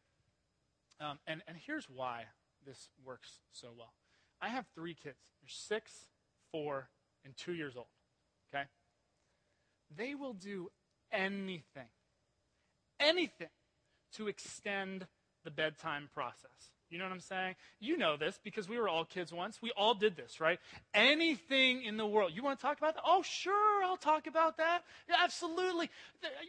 [1.00, 2.26] Um, and and here's why
[2.66, 3.94] this works so well.
[4.42, 5.20] I have three kids.
[5.42, 5.92] They're six,
[6.52, 6.90] four,
[7.24, 7.88] and two years old.
[8.54, 8.66] Okay.
[9.96, 10.70] They will do
[11.12, 11.90] anything,
[13.00, 13.50] anything
[14.14, 15.08] to extend
[15.46, 16.72] the bedtime process.
[16.92, 17.56] You know what I'm saying?
[17.80, 19.60] You know this because we were all kids once.
[19.62, 20.60] We all did this, right?
[20.94, 22.32] Anything in the world.
[22.34, 23.04] You want to talk about that?
[23.06, 24.84] Oh, sure, I'll talk about that.
[25.10, 25.90] Yeah, absolutely.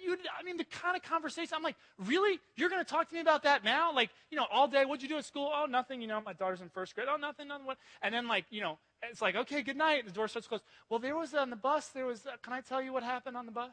[0.04, 1.54] You, I mean, the kind of conversation.
[1.56, 2.38] I'm like, really?
[2.54, 3.94] You're going to talk to me about that now?
[3.94, 4.84] Like, you know, all day.
[4.84, 5.50] What'd you do at school?
[5.52, 6.02] Oh, nothing.
[6.02, 7.08] You know, my daughter's in first grade.
[7.10, 7.64] Oh, nothing, nothing.
[7.64, 7.78] What?
[8.02, 10.04] And then, like, you know, it's like, okay, good night.
[10.04, 10.62] The door starts to close.
[10.90, 11.88] Well, there was on the bus.
[11.88, 12.26] There was.
[12.26, 13.72] Uh, can I tell you what happened on the bus?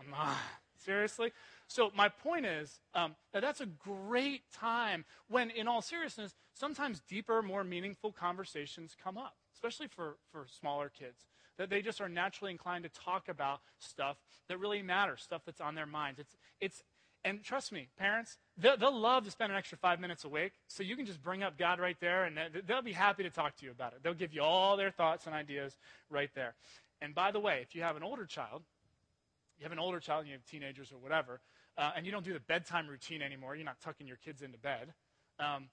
[0.00, 0.36] I'm not.
[0.84, 1.32] Seriously?
[1.66, 7.00] So, my point is um, that that's a great time when, in all seriousness, sometimes
[7.08, 11.26] deeper, more meaningful conversations come up, especially for, for smaller kids.
[11.58, 14.16] That they just are naturally inclined to talk about stuff
[14.48, 16.20] that really matters, stuff that's on their minds.
[16.20, 16.82] It's, it's,
[17.24, 20.84] and trust me, parents, they'll, they'll love to spend an extra five minutes awake, so
[20.84, 23.56] you can just bring up God right there, and they- they'll be happy to talk
[23.56, 24.04] to you about it.
[24.04, 25.76] They'll give you all their thoughts and ideas
[26.08, 26.54] right there.
[27.00, 28.62] And by the way, if you have an older child,
[29.58, 31.40] you have an older child and you have teenagers or whatever,
[31.76, 34.58] uh, and you don't do the bedtime routine anymore, you're not tucking your kids into
[34.58, 34.92] bed,
[35.38, 35.68] um,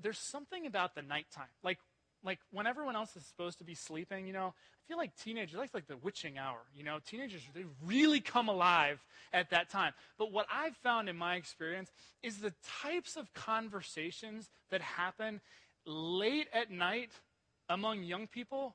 [0.00, 1.48] there's something about the nighttime.
[1.62, 1.78] Like,
[2.24, 5.58] like when everyone else is supposed to be sleeping, you know, I feel like teenagers,
[5.58, 9.92] that's like the witching hour, you know, teenagers, they really come alive at that time.
[10.18, 11.90] But what I've found in my experience
[12.22, 15.40] is the types of conversations that happen
[15.86, 17.10] late at night
[17.68, 18.74] among young people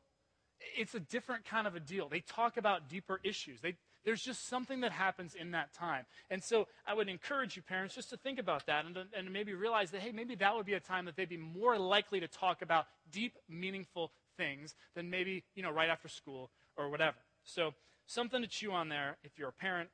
[0.78, 2.10] it's a different kind of a deal.
[2.10, 3.62] They talk about deeper issues.
[3.62, 6.06] They, there's just something that happens in that time.
[6.30, 9.54] And so I would encourage you, parents, just to think about that and, and maybe
[9.54, 12.28] realize that, hey, maybe that would be a time that they'd be more likely to
[12.28, 17.18] talk about deep, meaningful things than maybe, you know, right after school or whatever.
[17.44, 17.74] So
[18.06, 19.90] something to chew on there if you're a parent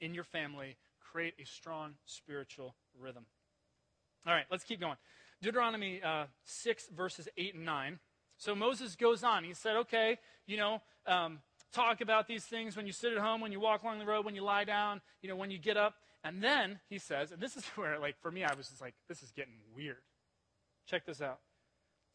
[0.00, 0.76] in your family,
[1.12, 3.26] create a strong spiritual rhythm.
[4.26, 4.96] All right, let's keep going.
[5.40, 7.98] Deuteronomy uh, 6, verses 8 and 9.
[8.36, 9.44] So Moses goes on.
[9.44, 11.38] He said, okay, you know, um,
[11.72, 14.24] talk about these things when you sit at home, when you walk along the road,
[14.24, 15.94] when you lie down, you know, when you get up.
[16.24, 18.94] And then he says, and this is where, like, for me, I was just like,
[19.08, 20.02] this is getting weird.
[20.86, 21.40] Check this out.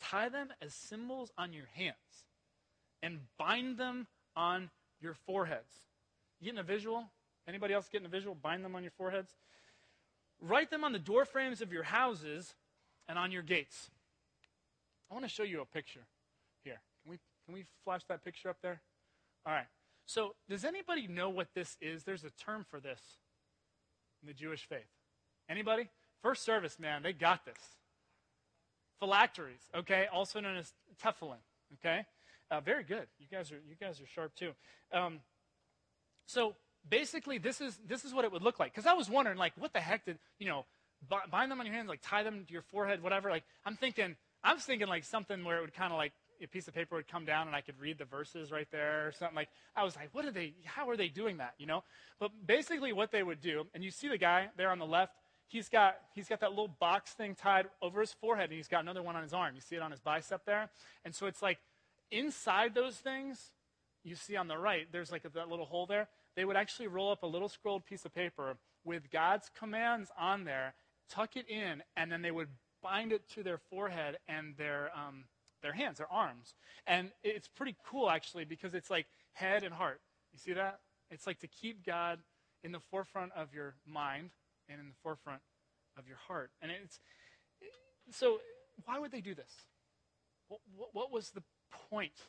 [0.02, 2.26] Tie them as symbols on your hands
[3.02, 5.74] and bind them on your foreheads.
[6.40, 7.06] You getting a visual?
[7.48, 8.36] Anybody else getting a visual?
[8.36, 9.32] Bind them on your foreheads.
[10.42, 12.56] Write them on the door frames of your houses
[13.08, 13.90] and on your gates.
[15.10, 16.02] I want to show you a picture
[16.64, 16.80] here.
[17.04, 18.82] Can we can we flash that picture up there?
[19.46, 19.68] All right.
[20.06, 22.04] So, does anybody know what this is?
[22.04, 23.00] There's a term for this
[24.22, 24.90] in the Jewish faith.
[25.50, 25.90] Anybody?
[26.22, 27.60] First service, man, they got this.
[29.00, 31.40] Phylacteries, okay, also known as tefillin,
[31.76, 32.06] okay.
[32.50, 33.08] Uh, very good.
[33.20, 34.52] You guys are you guys are sharp too.
[34.94, 35.20] Um,
[36.26, 36.56] so
[36.88, 38.74] basically, this is this is what it would look like.
[38.74, 40.66] Because I was wondering, like, what the heck did you know?
[41.30, 43.30] Bind them on your hands, like tie them to your forehead, whatever.
[43.30, 46.48] Like, I'm thinking, I was thinking like something where it would kind of like a
[46.48, 49.12] piece of paper would come down and I could read the verses right there or
[49.12, 49.36] something.
[49.36, 50.54] Like, I was like, what are they?
[50.66, 51.54] How are they doing that?
[51.58, 51.84] You know?
[52.20, 55.14] But basically, what they would do, and you see the guy there on the left.
[55.48, 58.82] He's got he's got that little box thing tied over his forehead, and he's got
[58.82, 59.54] another one on his arm.
[59.56, 60.70] You see it on his bicep there,
[61.06, 61.60] and so it's like
[62.12, 63.52] inside those things
[64.04, 66.08] you see on the right, there's like a, that little hole there.
[66.36, 70.44] They would actually roll up a little scrolled piece of paper with God's commands on
[70.44, 70.74] there,
[71.10, 72.50] tuck it in, and then they would
[72.82, 75.24] bind it to their forehead and their um,
[75.64, 76.54] their hands, their arms.
[76.86, 80.02] And it's pretty cool actually because it's like head and heart.
[80.32, 80.82] You see that?
[81.10, 82.20] It's like to keep God
[82.64, 84.30] in the forefront of your mind
[84.70, 85.42] and in the forefront
[85.98, 86.52] of your heart.
[86.62, 87.00] And it's
[88.12, 88.40] so
[88.86, 89.52] why would they do this?
[90.48, 91.44] What, what, was the
[91.90, 92.20] point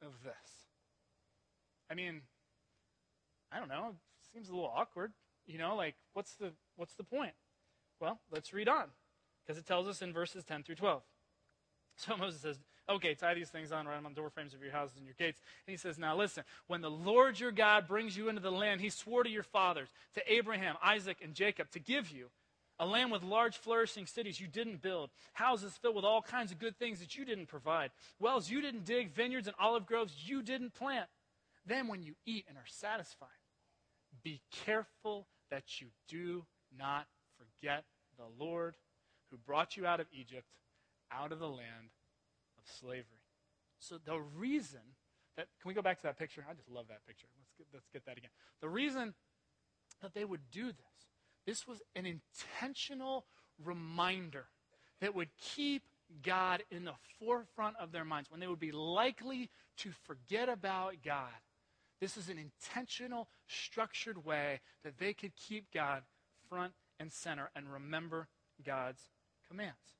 [0.00, 0.68] of this?
[1.90, 2.22] I mean,
[3.52, 3.88] I don't know.
[3.90, 5.12] It seems a little awkward.
[5.46, 7.34] You know, like what's the what's the point?
[8.00, 8.86] Well, let's read on,
[9.44, 11.02] because it tells us in verses 10 through 12.
[11.98, 14.62] So Moses says, Okay, tie these things on, write them on the door frames of
[14.62, 15.40] your houses and your gates.
[15.66, 18.80] And he says, Now listen, when the Lord your God brings you into the land
[18.80, 22.28] he swore to your fathers, to Abraham, Isaac, and Jacob, to give you,
[22.78, 26.58] a land with large, flourishing cities you didn't build, houses filled with all kinds of
[26.58, 30.42] good things that you didn't provide, wells you didn't dig, vineyards and olive groves you
[30.42, 31.08] didn't plant.
[31.64, 33.28] Then, when you eat and are satisfied,
[34.22, 36.44] be careful that you do
[36.78, 37.06] not
[37.38, 37.84] forget
[38.18, 38.74] the Lord
[39.30, 40.46] who brought you out of Egypt,
[41.10, 41.90] out of the land
[42.80, 43.22] slavery.
[43.78, 44.80] So, the reason
[45.36, 46.44] that, can we go back to that picture?
[46.48, 47.26] I just love that picture.
[47.38, 48.30] Let's get, let's get that again.
[48.60, 49.14] The reason
[50.02, 50.96] that they would do this
[51.46, 53.24] this was an intentional
[53.64, 54.46] reminder
[55.00, 55.82] that would keep
[56.22, 60.94] God in the forefront of their minds when they would be likely to forget about
[61.04, 61.30] God.
[62.00, 66.02] This is an intentional, structured way that they could keep God
[66.48, 68.28] front and center and remember
[68.64, 69.00] God's
[69.48, 69.94] commands.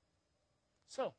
[0.89, 1.15] So,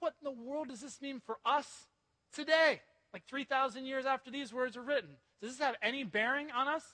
[0.00, 1.86] what in the world does this mean for us
[2.32, 2.80] today?
[3.12, 5.10] Like 3,000 years after these words were written?
[5.40, 6.84] Does this have any bearing on us?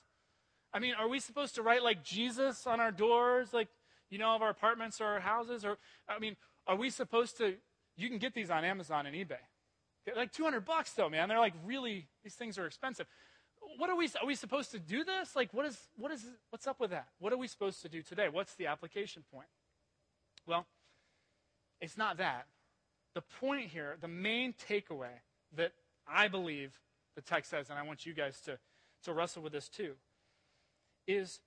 [0.73, 3.69] I mean, are we supposed to write like Jesus on our doors, like,
[4.09, 5.65] you know, of our apartments or our houses?
[5.65, 6.35] Or, I mean,
[6.67, 7.55] are we supposed to,
[7.95, 9.37] you can get these on Amazon and eBay.
[10.05, 11.29] They're like 200 bucks though, man.
[11.29, 13.07] They're like really, these things are expensive.
[13.77, 15.35] What are we, are we supposed to do this?
[15.35, 17.07] Like, what is, what is, what's up with that?
[17.19, 18.29] What are we supposed to do today?
[18.29, 19.47] What's the application point?
[20.45, 20.65] Well,
[21.81, 22.45] it's not that.
[23.15, 25.21] The point here, the main takeaway
[25.55, 25.71] that
[26.07, 26.73] I believe
[27.15, 28.59] the text says, and I want you guys to,
[29.05, 29.93] to wrestle with this too,
[31.07, 31.39] is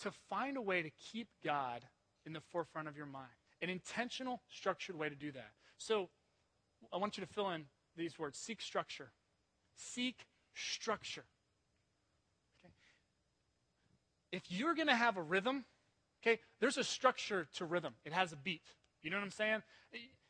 [0.00, 1.82] to find a way to keep God
[2.26, 3.28] in the forefront of your mind.
[3.62, 5.52] An intentional, structured way to do that.
[5.78, 6.08] So
[6.92, 7.66] I want you to fill in
[7.96, 9.12] these words seek structure.
[9.76, 11.24] Seek structure.
[12.64, 12.74] Okay?
[14.32, 15.64] If you're going to have a rhythm,
[16.22, 18.62] okay, there's a structure to rhythm, it has a beat.
[19.02, 19.62] You know what I'm saying?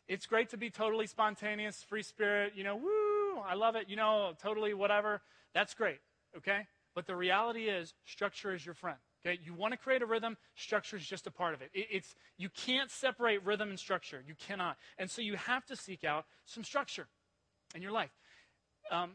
[0.08, 3.96] It's great to be totally spontaneous, free spirit, you know, woo, I love it, you
[3.96, 5.22] know, totally whatever.
[5.54, 5.98] That's great,
[6.36, 6.66] okay?
[6.94, 8.98] But the reality is, structure is your friend.
[9.24, 10.36] Okay, you want to create a rhythm.
[10.56, 11.70] Structure is just a part of it.
[11.72, 11.86] it.
[11.90, 14.22] It's you can't separate rhythm and structure.
[14.26, 17.06] You cannot, and so you have to seek out some structure
[17.74, 18.10] in your life.
[18.90, 19.12] Um,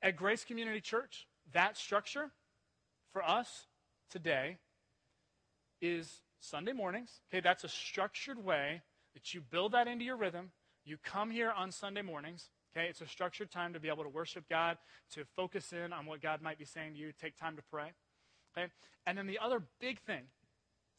[0.00, 2.30] at Grace Community Church, that structure
[3.12, 3.66] for us
[4.10, 4.58] today
[5.80, 7.10] is Sunday mornings.
[7.28, 8.82] Okay, that's a structured way
[9.14, 10.50] that you build that into your rhythm.
[10.84, 12.50] You come here on Sunday mornings.
[12.74, 14.78] Okay, it's a structured time to be able to worship God,
[15.12, 17.92] to focus in on what God might be saying to you, take time to pray.
[18.56, 18.70] Okay?
[19.06, 20.22] And then the other big thing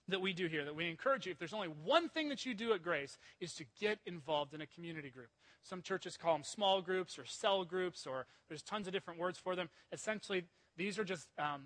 [0.08, 2.54] that we do here, that we encourage you, if there's only one thing that you
[2.54, 5.30] do at Grace, is to get involved in a community group.
[5.64, 9.40] Some churches call them small groups or cell groups, or there's tons of different words
[9.40, 9.70] for them.
[9.92, 10.44] Essentially,
[10.76, 11.64] these are just um,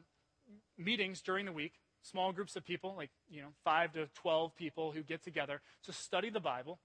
[0.77, 1.73] meetings during the week,
[2.09, 5.93] small groups of people, like, you know, five to 12 people who get together to
[5.93, 6.79] study the Bible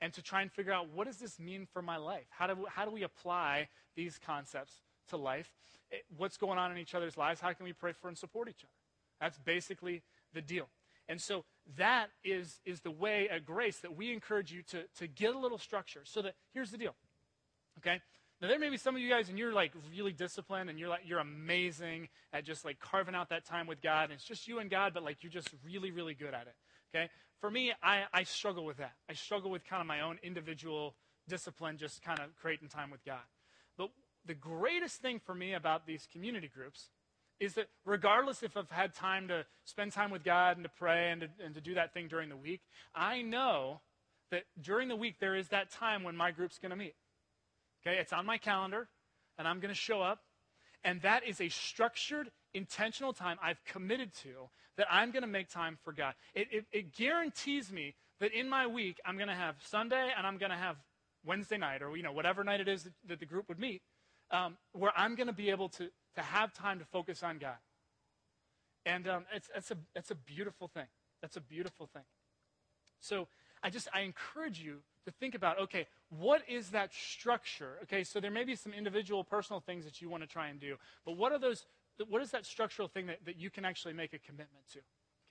[0.00, 2.26] and to try and figure out what does this mean for my life?
[2.30, 4.72] How do, how do we apply these concepts
[5.08, 5.52] to life?
[5.90, 7.40] It, eh, what's going on in each other's lives?
[7.40, 8.72] How can we pray for and support each other?
[9.20, 10.02] That's basically
[10.34, 10.68] the deal.
[11.08, 11.44] And so
[11.76, 15.38] that is, is the way at Grace that we encourage you to, to get a
[15.38, 16.00] little structure.
[16.04, 16.94] So that here's the deal.
[17.78, 18.00] Okay?
[18.42, 20.88] Now there may be some of you guys and you're like really disciplined and you're
[20.88, 24.48] like you're amazing at just like carving out that time with God and it's just
[24.48, 26.54] you and God, but like you're just really, really good at it.
[26.92, 27.08] Okay?
[27.40, 28.94] For me, I, I struggle with that.
[29.08, 30.96] I struggle with kind of my own individual
[31.28, 33.22] discipline, just kind of creating time with God.
[33.78, 33.90] But
[34.26, 36.88] the greatest thing for me about these community groups
[37.38, 41.12] is that regardless if I've had time to spend time with God and to pray
[41.12, 43.82] and to, and to do that thing during the week, I know
[44.32, 46.94] that during the week there is that time when my group's going to meet.
[47.84, 48.88] Okay, it's on my calendar,
[49.38, 50.20] and I'm going to show up,
[50.84, 55.48] and that is a structured intentional time I've committed to that I'm going to make
[55.48, 56.14] time for God.
[56.34, 60.26] It, it, it guarantees me that in my week, I'm going to have Sunday and
[60.26, 60.76] I'm going to have
[61.24, 63.82] Wednesday night or, you know, whatever night it is that, that the group would meet,
[64.30, 67.56] um, where I'm going to be able to, to have time to focus on God.
[68.86, 70.86] And um, it's, it's, a, it's a beautiful thing.
[71.20, 72.02] That's a beautiful thing.
[73.00, 73.28] So
[73.62, 77.78] I just, I encourage you to think about, okay, what is that structure?
[77.84, 80.60] Okay, so there may be some individual personal things that you want to try and
[80.60, 81.66] do, but what are those
[82.08, 84.78] what is that structural thing that, that you can actually make a commitment to?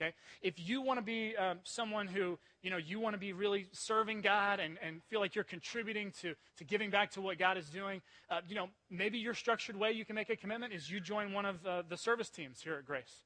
[0.00, 0.14] Okay?
[0.42, 3.66] If you want to be um, someone who, you know, you want to be really
[3.72, 7.56] serving God and, and feel like you're contributing to, to giving back to what God
[7.56, 8.00] is doing,
[8.30, 11.32] uh, you know, maybe your structured way you can make a commitment is you join
[11.32, 13.22] one of uh, the service teams here at Grace.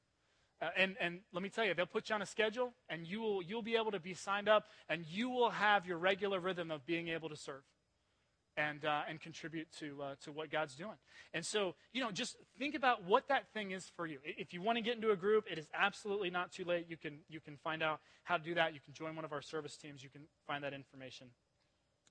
[0.61, 3.19] Uh, and, and let me tell you, they'll put you on a schedule, and you
[3.21, 6.71] will, you'll be able to be signed up, and you will have your regular rhythm
[6.71, 7.63] of being able to serve.
[8.57, 10.97] and, uh, and contribute to, uh, to what God's doing.
[11.31, 14.17] And so, you know, just think about what that thing is for you.
[14.23, 16.87] If you want to get into a group, it is absolutely not too late.
[16.89, 18.73] You can, you can find out how to do that.
[18.73, 20.03] You can join one of our service teams.
[20.03, 21.27] You can find that information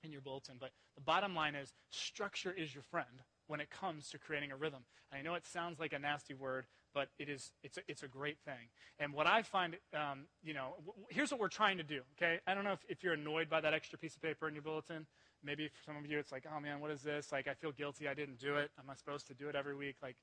[0.03, 0.55] in your bulletin.
[0.57, 4.55] But the bottom line is structure is your friend when it comes to creating a
[4.55, 4.85] rhythm.
[5.11, 6.65] And I know it sounds like a nasty word,
[6.97, 8.71] but it is, it's, a, it's a great thing.
[8.97, 12.39] And what I find, um, you know, w- here's what we're trying to do, okay?
[12.47, 14.63] I don't know if, if you're annoyed by that extra piece of paper in your
[14.63, 15.05] bulletin.
[15.43, 17.31] Maybe for some of you, it's like, oh man, what is this?
[17.31, 18.07] Like, I feel guilty.
[18.07, 18.71] I didn't do it.
[18.79, 19.97] Am I supposed to do it every week?
[20.01, 20.15] Like,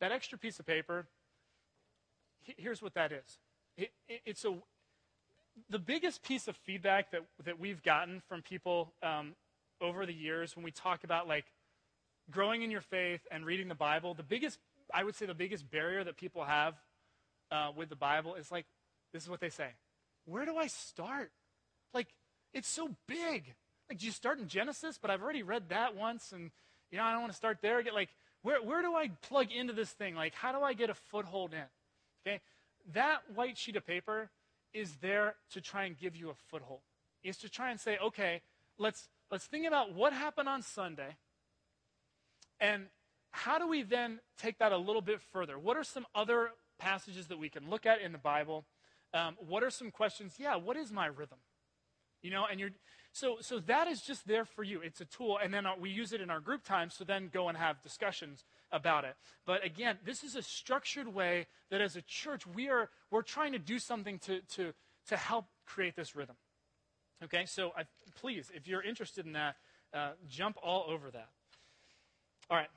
[0.00, 1.06] that extra piece of paper,
[2.40, 3.38] he- here's what that is.
[3.76, 4.56] It, it, it's a,
[5.70, 9.36] the biggest piece of feedback that, that we've gotten from people um,
[9.80, 11.44] over the years when we talk about like
[12.28, 14.58] growing in your faith and reading the Bible, the biggest,
[14.92, 16.74] I would say, the biggest barrier that people have
[17.50, 18.66] uh, with the Bible is like,
[19.12, 19.68] this is what they say:
[20.24, 21.30] Where do I start?
[21.92, 22.08] Like,
[22.54, 23.54] it's so big.
[23.88, 24.98] Like, do you start in Genesis?
[25.00, 26.50] But I've already read that once, and
[26.90, 27.82] you know, I don't want to start there.
[27.82, 28.10] Get like,
[28.42, 30.14] where where do I plug into this thing?
[30.14, 31.64] Like, how do I get a foothold in?
[32.26, 32.40] Okay,
[32.92, 34.30] that white sheet of paper
[34.72, 36.80] is there to try and give you a foothold.
[37.22, 38.40] Is to try and say, okay,
[38.78, 41.16] let's let's think about what happened on Sunday,
[42.60, 42.86] and
[43.32, 45.58] how do we then take that a little bit further?
[45.58, 48.64] What are some other passages that we can look at in the Bible?
[49.14, 50.34] Um, what are some questions?
[50.38, 51.38] Yeah, what is my rhythm?
[52.22, 52.70] You know, and you're
[53.12, 54.80] so so that is just there for you.
[54.80, 56.88] It's a tool, and then uh, we use it in our group time.
[56.88, 59.16] So then go and have discussions about it.
[59.44, 63.52] But again, this is a structured way that as a church we are we're trying
[63.52, 64.72] to do something to to
[65.08, 66.36] to help create this rhythm.
[67.24, 67.84] Okay, so I,
[68.20, 69.56] please, if you're interested in that,
[69.94, 71.28] uh, jump all over that.
[72.50, 72.68] All right,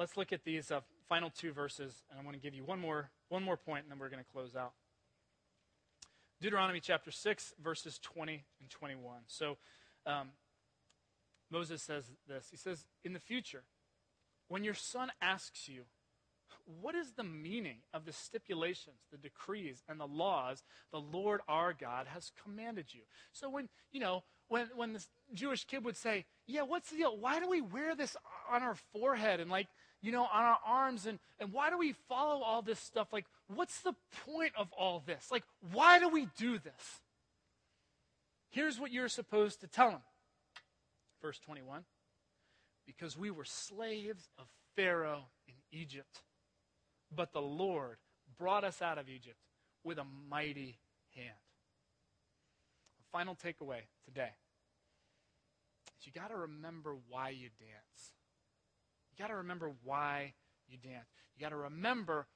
[0.00, 0.80] let's look at these uh,
[1.10, 3.92] final two verses, and I want to give you one more one more point, and
[3.92, 4.72] then we're going to close out.
[6.40, 9.20] Deuteronomy chapter 6, verses 20 and 21.
[9.26, 9.58] So
[10.06, 10.30] um,
[11.50, 13.64] Moses says this He says, In the future,
[14.48, 15.82] when your son asks you,
[16.80, 21.74] what is the meaning of the stipulations, the decrees, and the laws the Lord our
[21.74, 23.02] God has commanded you?
[23.32, 27.16] So when, you know, when, when this Jewish kid would say, yeah, what's the deal?
[27.16, 28.16] Why do we wear this
[28.50, 29.68] on our forehead and like,
[30.02, 31.06] you know, on our arms?
[31.06, 33.12] And, and why do we follow all this stuff?
[33.12, 33.94] Like, what's the
[34.26, 35.28] point of all this?
[35.30, 37.00] Like, why do we do this?
[38.50, 40.00] Here's what you're supposed to tell him.
[41.22, 41.84] Verse 21
[42.86, 44.46] Because we were slaves of
[44.76, 46.22] Pharaoh in Egypt,
[47.14, 47.96] but the Lord
[48.38, 49.36] brought us out of Egypt
[49.84, 50.78] with a mighty
[51.14, 51.36] hand.
[52.98, 54.30] The final takeaway today
[55.98, 58.12] is you got to remember why you dance.
[59.20, 60.32] Got to remember why
[60.66, 61.04] you dance.
[61.36, 62.26] You got to remember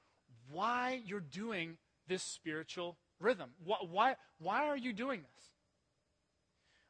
[0.51, 1.77] why you're doing
[2.07, 3.49] this spiritual rhythm.
[3.63, 5.45] Why, why, why are you doing this?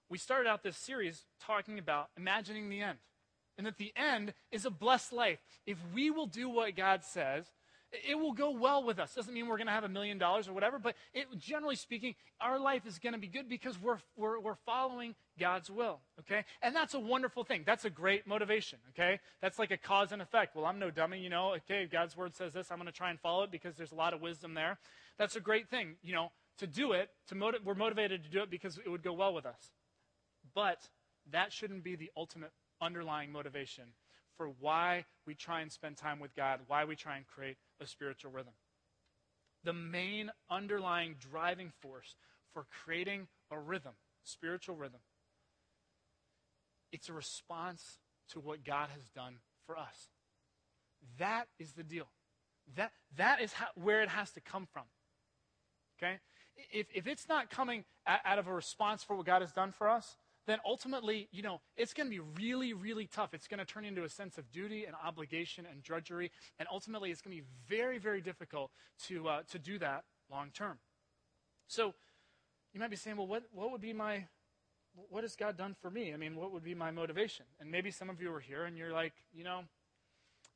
[0.09, 2.97] We started out this series talking about imagining the end,
[3.57, 5.39] and that the end is a blessed life.
[5.65, 7.45] If we will do what God says,
[8.07, 9.13] it will go well with us.
[9.13, 12.15] Doesn't mean we're going to have a million dollars or whatever, but it, generally speaking,
[12.41, 16.45] our life is going to be good because we're, we're, we're following God's will, okay?
[16.61, 17.63] And that's a wonderful thing.
[17.65, 19.19] That's a great motivation, okay?
[19.41, 20.55] That's like a cause and effect.
[20.55, 23.09] Well, I'm no dummy, you know, okay, God's word says this, I'm going to try
[23.09, 24.77] and follow it because there's a lot of wisdom there.
[25.17, 28.41] That's a great thing, you know, to do it, to motiv- we're motivated to do
[28.41, 29.71] it because it would go well with us.
[30.53, 30.89] But
[31.31, 33.85] that shouldn't be the ultimate underlying motivation
[34.37, 37.87] for why we try and spend time with God, why we try and create a
[37.87, 38.53] spiritual rhythm.
[39.63, 42.15] The main underlying driving force
[42.53, 45.01] for creating a rhythm, spiritual rhythm,
[46.91, 47.99] it's a response
[48.29, 50.09] to what God has done for us.
[51.19, 52.07] That is the deal.
[52.75, 54.83] That, that is how, where it has to come from.
[55.97, 56.19] Okay?
[56.71, 59.89] If, if it's not coming out of a response for what God has done for
[59.89, 60.15] us,
[60.47, 63.33] then ultimately, you know, it's going to be really, really tough.
[63.33, 67.11] It's going to turn into a sense of duty and obligation and drudgery, and ultimately,
[67.11, 68.71] it's going to be very, very difficult
[69.07, 70.77] to uh, to do that long term.
[71.67, 71.93] So,
[72.73, 74.25] you might be saying, well, what what would be my
[75.09, 76.13] what has God done for me?
[76.13, 77.45] I mean, what would be my motivation?
[77.59, 79.61] And maybe some of you are here and you're like, you know,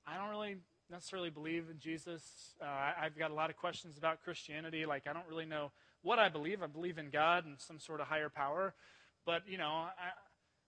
[0.07, 0.57] I don't really
[0.89, 2.23] necessarily believe in Jesus.
[2.61, 4.85] Uh, I've got a lot of questions about Christianity.
[4.85, 5.71] Like, I don't really know
[6.01, 6.63] what I believe.
[6.63, 8.73] I believe in God and some sort of higher power
[9.25, 10.11] but you know, I,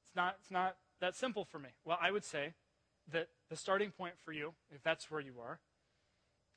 [0.05, 1.69] it's not it's not that simple for me.
[1.85, 2.53] Well, I would say
[3.11, 5.59] that the starting point for you, if that's where you are,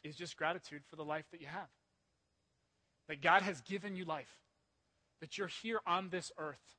[0.03, 1.69] is just gratitude for the life that you have.
[3.09, 4.39] That God has given you life.
[5.21, 6.77] That you're here on this earth.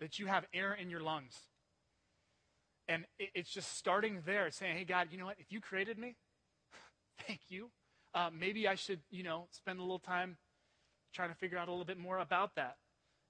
[0.00, 1.34] That you have air in your lungs.
[2.86, 5.36] And it, it's just starting there, saying, "Hey, God, you know what?
[5.38, 6.16] If you created me,
[7.26, 7.70] thank you.
[8.14, 10.36] Uh, maybe I should, you know, spend a little time
[11.12, 12.76] trying to figure out a little bit more about that.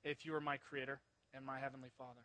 [0.05, 1.01] If you were my creator."
[1.39, 2.20] And my Heavenly Father.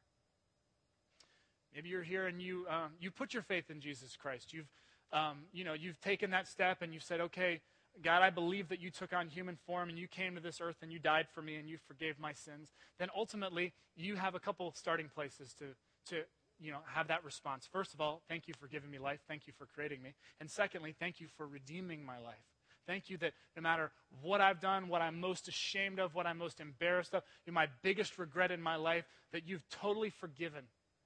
[1.74, 4.54] Maybe you're here and you, um, you put your faith in Jesus Christ.
[4.54, 4.70] You've,
[5.14, 7.62] um, you know, you've taken that step and you've said, okay,
[8.04, 10.78] God, I believe that you took on human form and you came to this earth
[10.82, 12.74] and you died for me and you forgave my sins.
[13.00, 15.66] Then ultimately, you have a couple starting places to,
[16.10, 16.24] to
[16.60, 17.68] you know, have that response.
[17.72, 19.20] First of all, thank you for giving me life.
[19.28, 20.14] Thank you for creating me.
[20.40, 22.53] And secondly, thank you for redeeming my life.
[22.86, 26.38] Thank you that no matter what I've done, what I'm most ashamed of, what I'm
[26.38, 30.64] most embarrassed of, my biggest regret in my life, that you've totally forgiven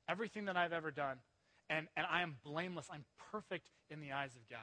[0.10, 1.18] everything that I've ever done.
[1.70, 2.88] And, and I am blameless.
[2.92, 4.60] I'm perfect in the eyes of God.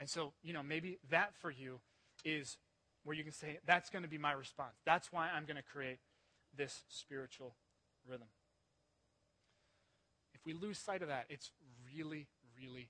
[0.00, 1.80] And so, you know, maybe that for you
[2.24, 2.56] is
[3.04, 4.74] where you can say, that's going to be my response.
[4.84, 5.98] That's why I'm going to create
[6.56, 7.54] this spiritual
[8.08, 8.28] rhythm.
[10.34, 11.50] If we lose sight of that, it's
[11.94, 12.26] really,
[12.58, 12.88] really.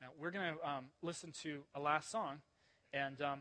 [0.00, 2.40] Now, we're going to um, listen to a last song,
[2.92, 3.40] and um,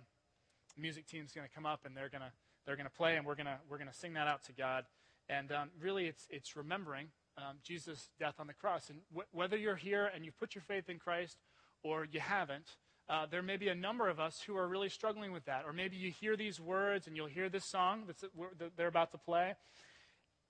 [0.78, 2.32] music team's going to come up and they're going to
[2.66, 4.52] they're going to play, and we're going to we're going to sing that out to
[4.52, 4.86] God.
[5.30, 7.08] And um, really, it's it's remembering
[7.38, 8.90] um, Jesus' death on the cross.
[8.90, 11.38] And wh- whether you're here and you've put your faith in Christ
[11.82, 12.76] or you haven't,
[13.08, 15.64] uh, there may be a number of us who are really struggling with that.
[15.66, 18.22] Or maybe you hear these words and you'll hear this song that's,
[18.58, 19.56] that they're about to play,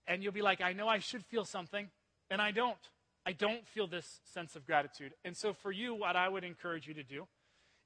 [0.08, 1.88] and you'll be like, I know I should feel something,
[2.32, 2.90] and I don't.
[3.30, 5.14] I don't feel this sense of gratitude.
[5.24, 7.28] And so, for you, what I would encourage you to do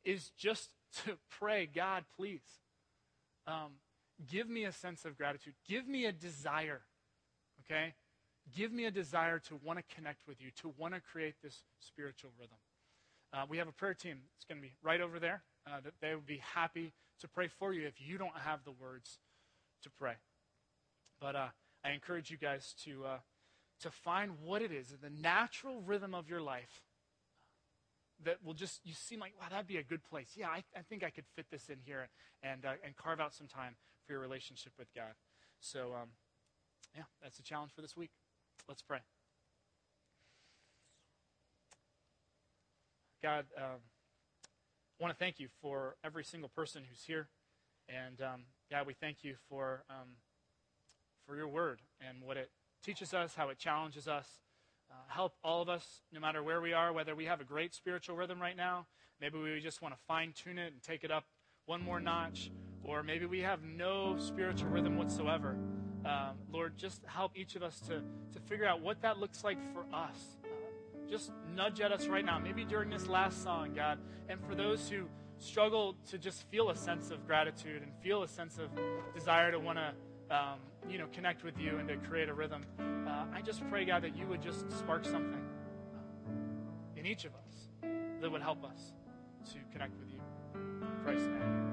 [0.06, 0.70] is just
[1.06, 2.40] to pray, God, please,
[3.46, 3.74] um,
[4.32, 5.56] give me a sense of gratitude.
[5.68, 6.80] Give me a desire,
[7.60, 7.94] okay?
[8.56, 11.64] Give me a desire to want to connect with you, to want to create this
[11.82, 12.58] spiritual rhythm.
[13.34, 15.44] Uh, we have a prayer team that's going to be right over there.
[15.68, 18.72] Uh, that they would be happy to pray for you if you don't have the
[18.72, 19.18] words
[19.82, 20.14] to pray.
[21.20, 21.48] But uh,
[21.84, 23.18] I encourage you guys to uh,
[23.84, 26.82] to find what it is, the natural rhythm of your life
[28.24, 30.32] that will just, you seem like, wow, that'd be a good place.
[30.36, 32.10] Yeah, I, I think I could fit this in here
[32.42, 33.76] and, uh, and carve out some time
[34.06, 35.14] for your relationship with God.
[35.60, 36.10] So, um,
[36.96, 38.12] yeah, that's the challenge for this week.
[38.68, 39.00] Let's pray.
[43.22, 43.80] God, um,
[45.00, 47.28] I want to thank you for every single person who's here.
[47.90, 50.16] And um, God, we thank you for, um,
[51.26, 52.52] for your word and what it
[52.84, 54.28] teaches us, how it challenges us.
[54.92, 57.74] Uh, help all of us, no matter where we are, whether we have a great
[57.74, 58.86] spiritual rhythm right now,
[59.20, 61.24] maybe we just want to fine tune it and take it up
[61.66, 62.52] one more notch,
[62.84, 65.58] or maybe we have no spiritual rhythm whatsoever.
[66.06, 68.02] Um, Lord, just help each of us to,
[68.34, 70.18] to figure out what that looks like for us.
[71.10, 74.00] Just nudge at us right now, maybe during this last song, God.
[74.28, 75.06] And for those who
[75.38, 78.70] struggle to just feel a sense of gratitude and feel a sense of
[79.14, 79.94] desire to want to
[80.34, 80.60] um,
[80.90, 82.66] you know, connect with you and to create a rhythm.
[82.80, 85.42] Uh, I just pray, God, that you would just spark something
[86.98, 87.90] in each of us
[88.22, 88.94] that would help us
[89.52, 90.20] to connect with you.
[90.56, 91.73] In Christ's name.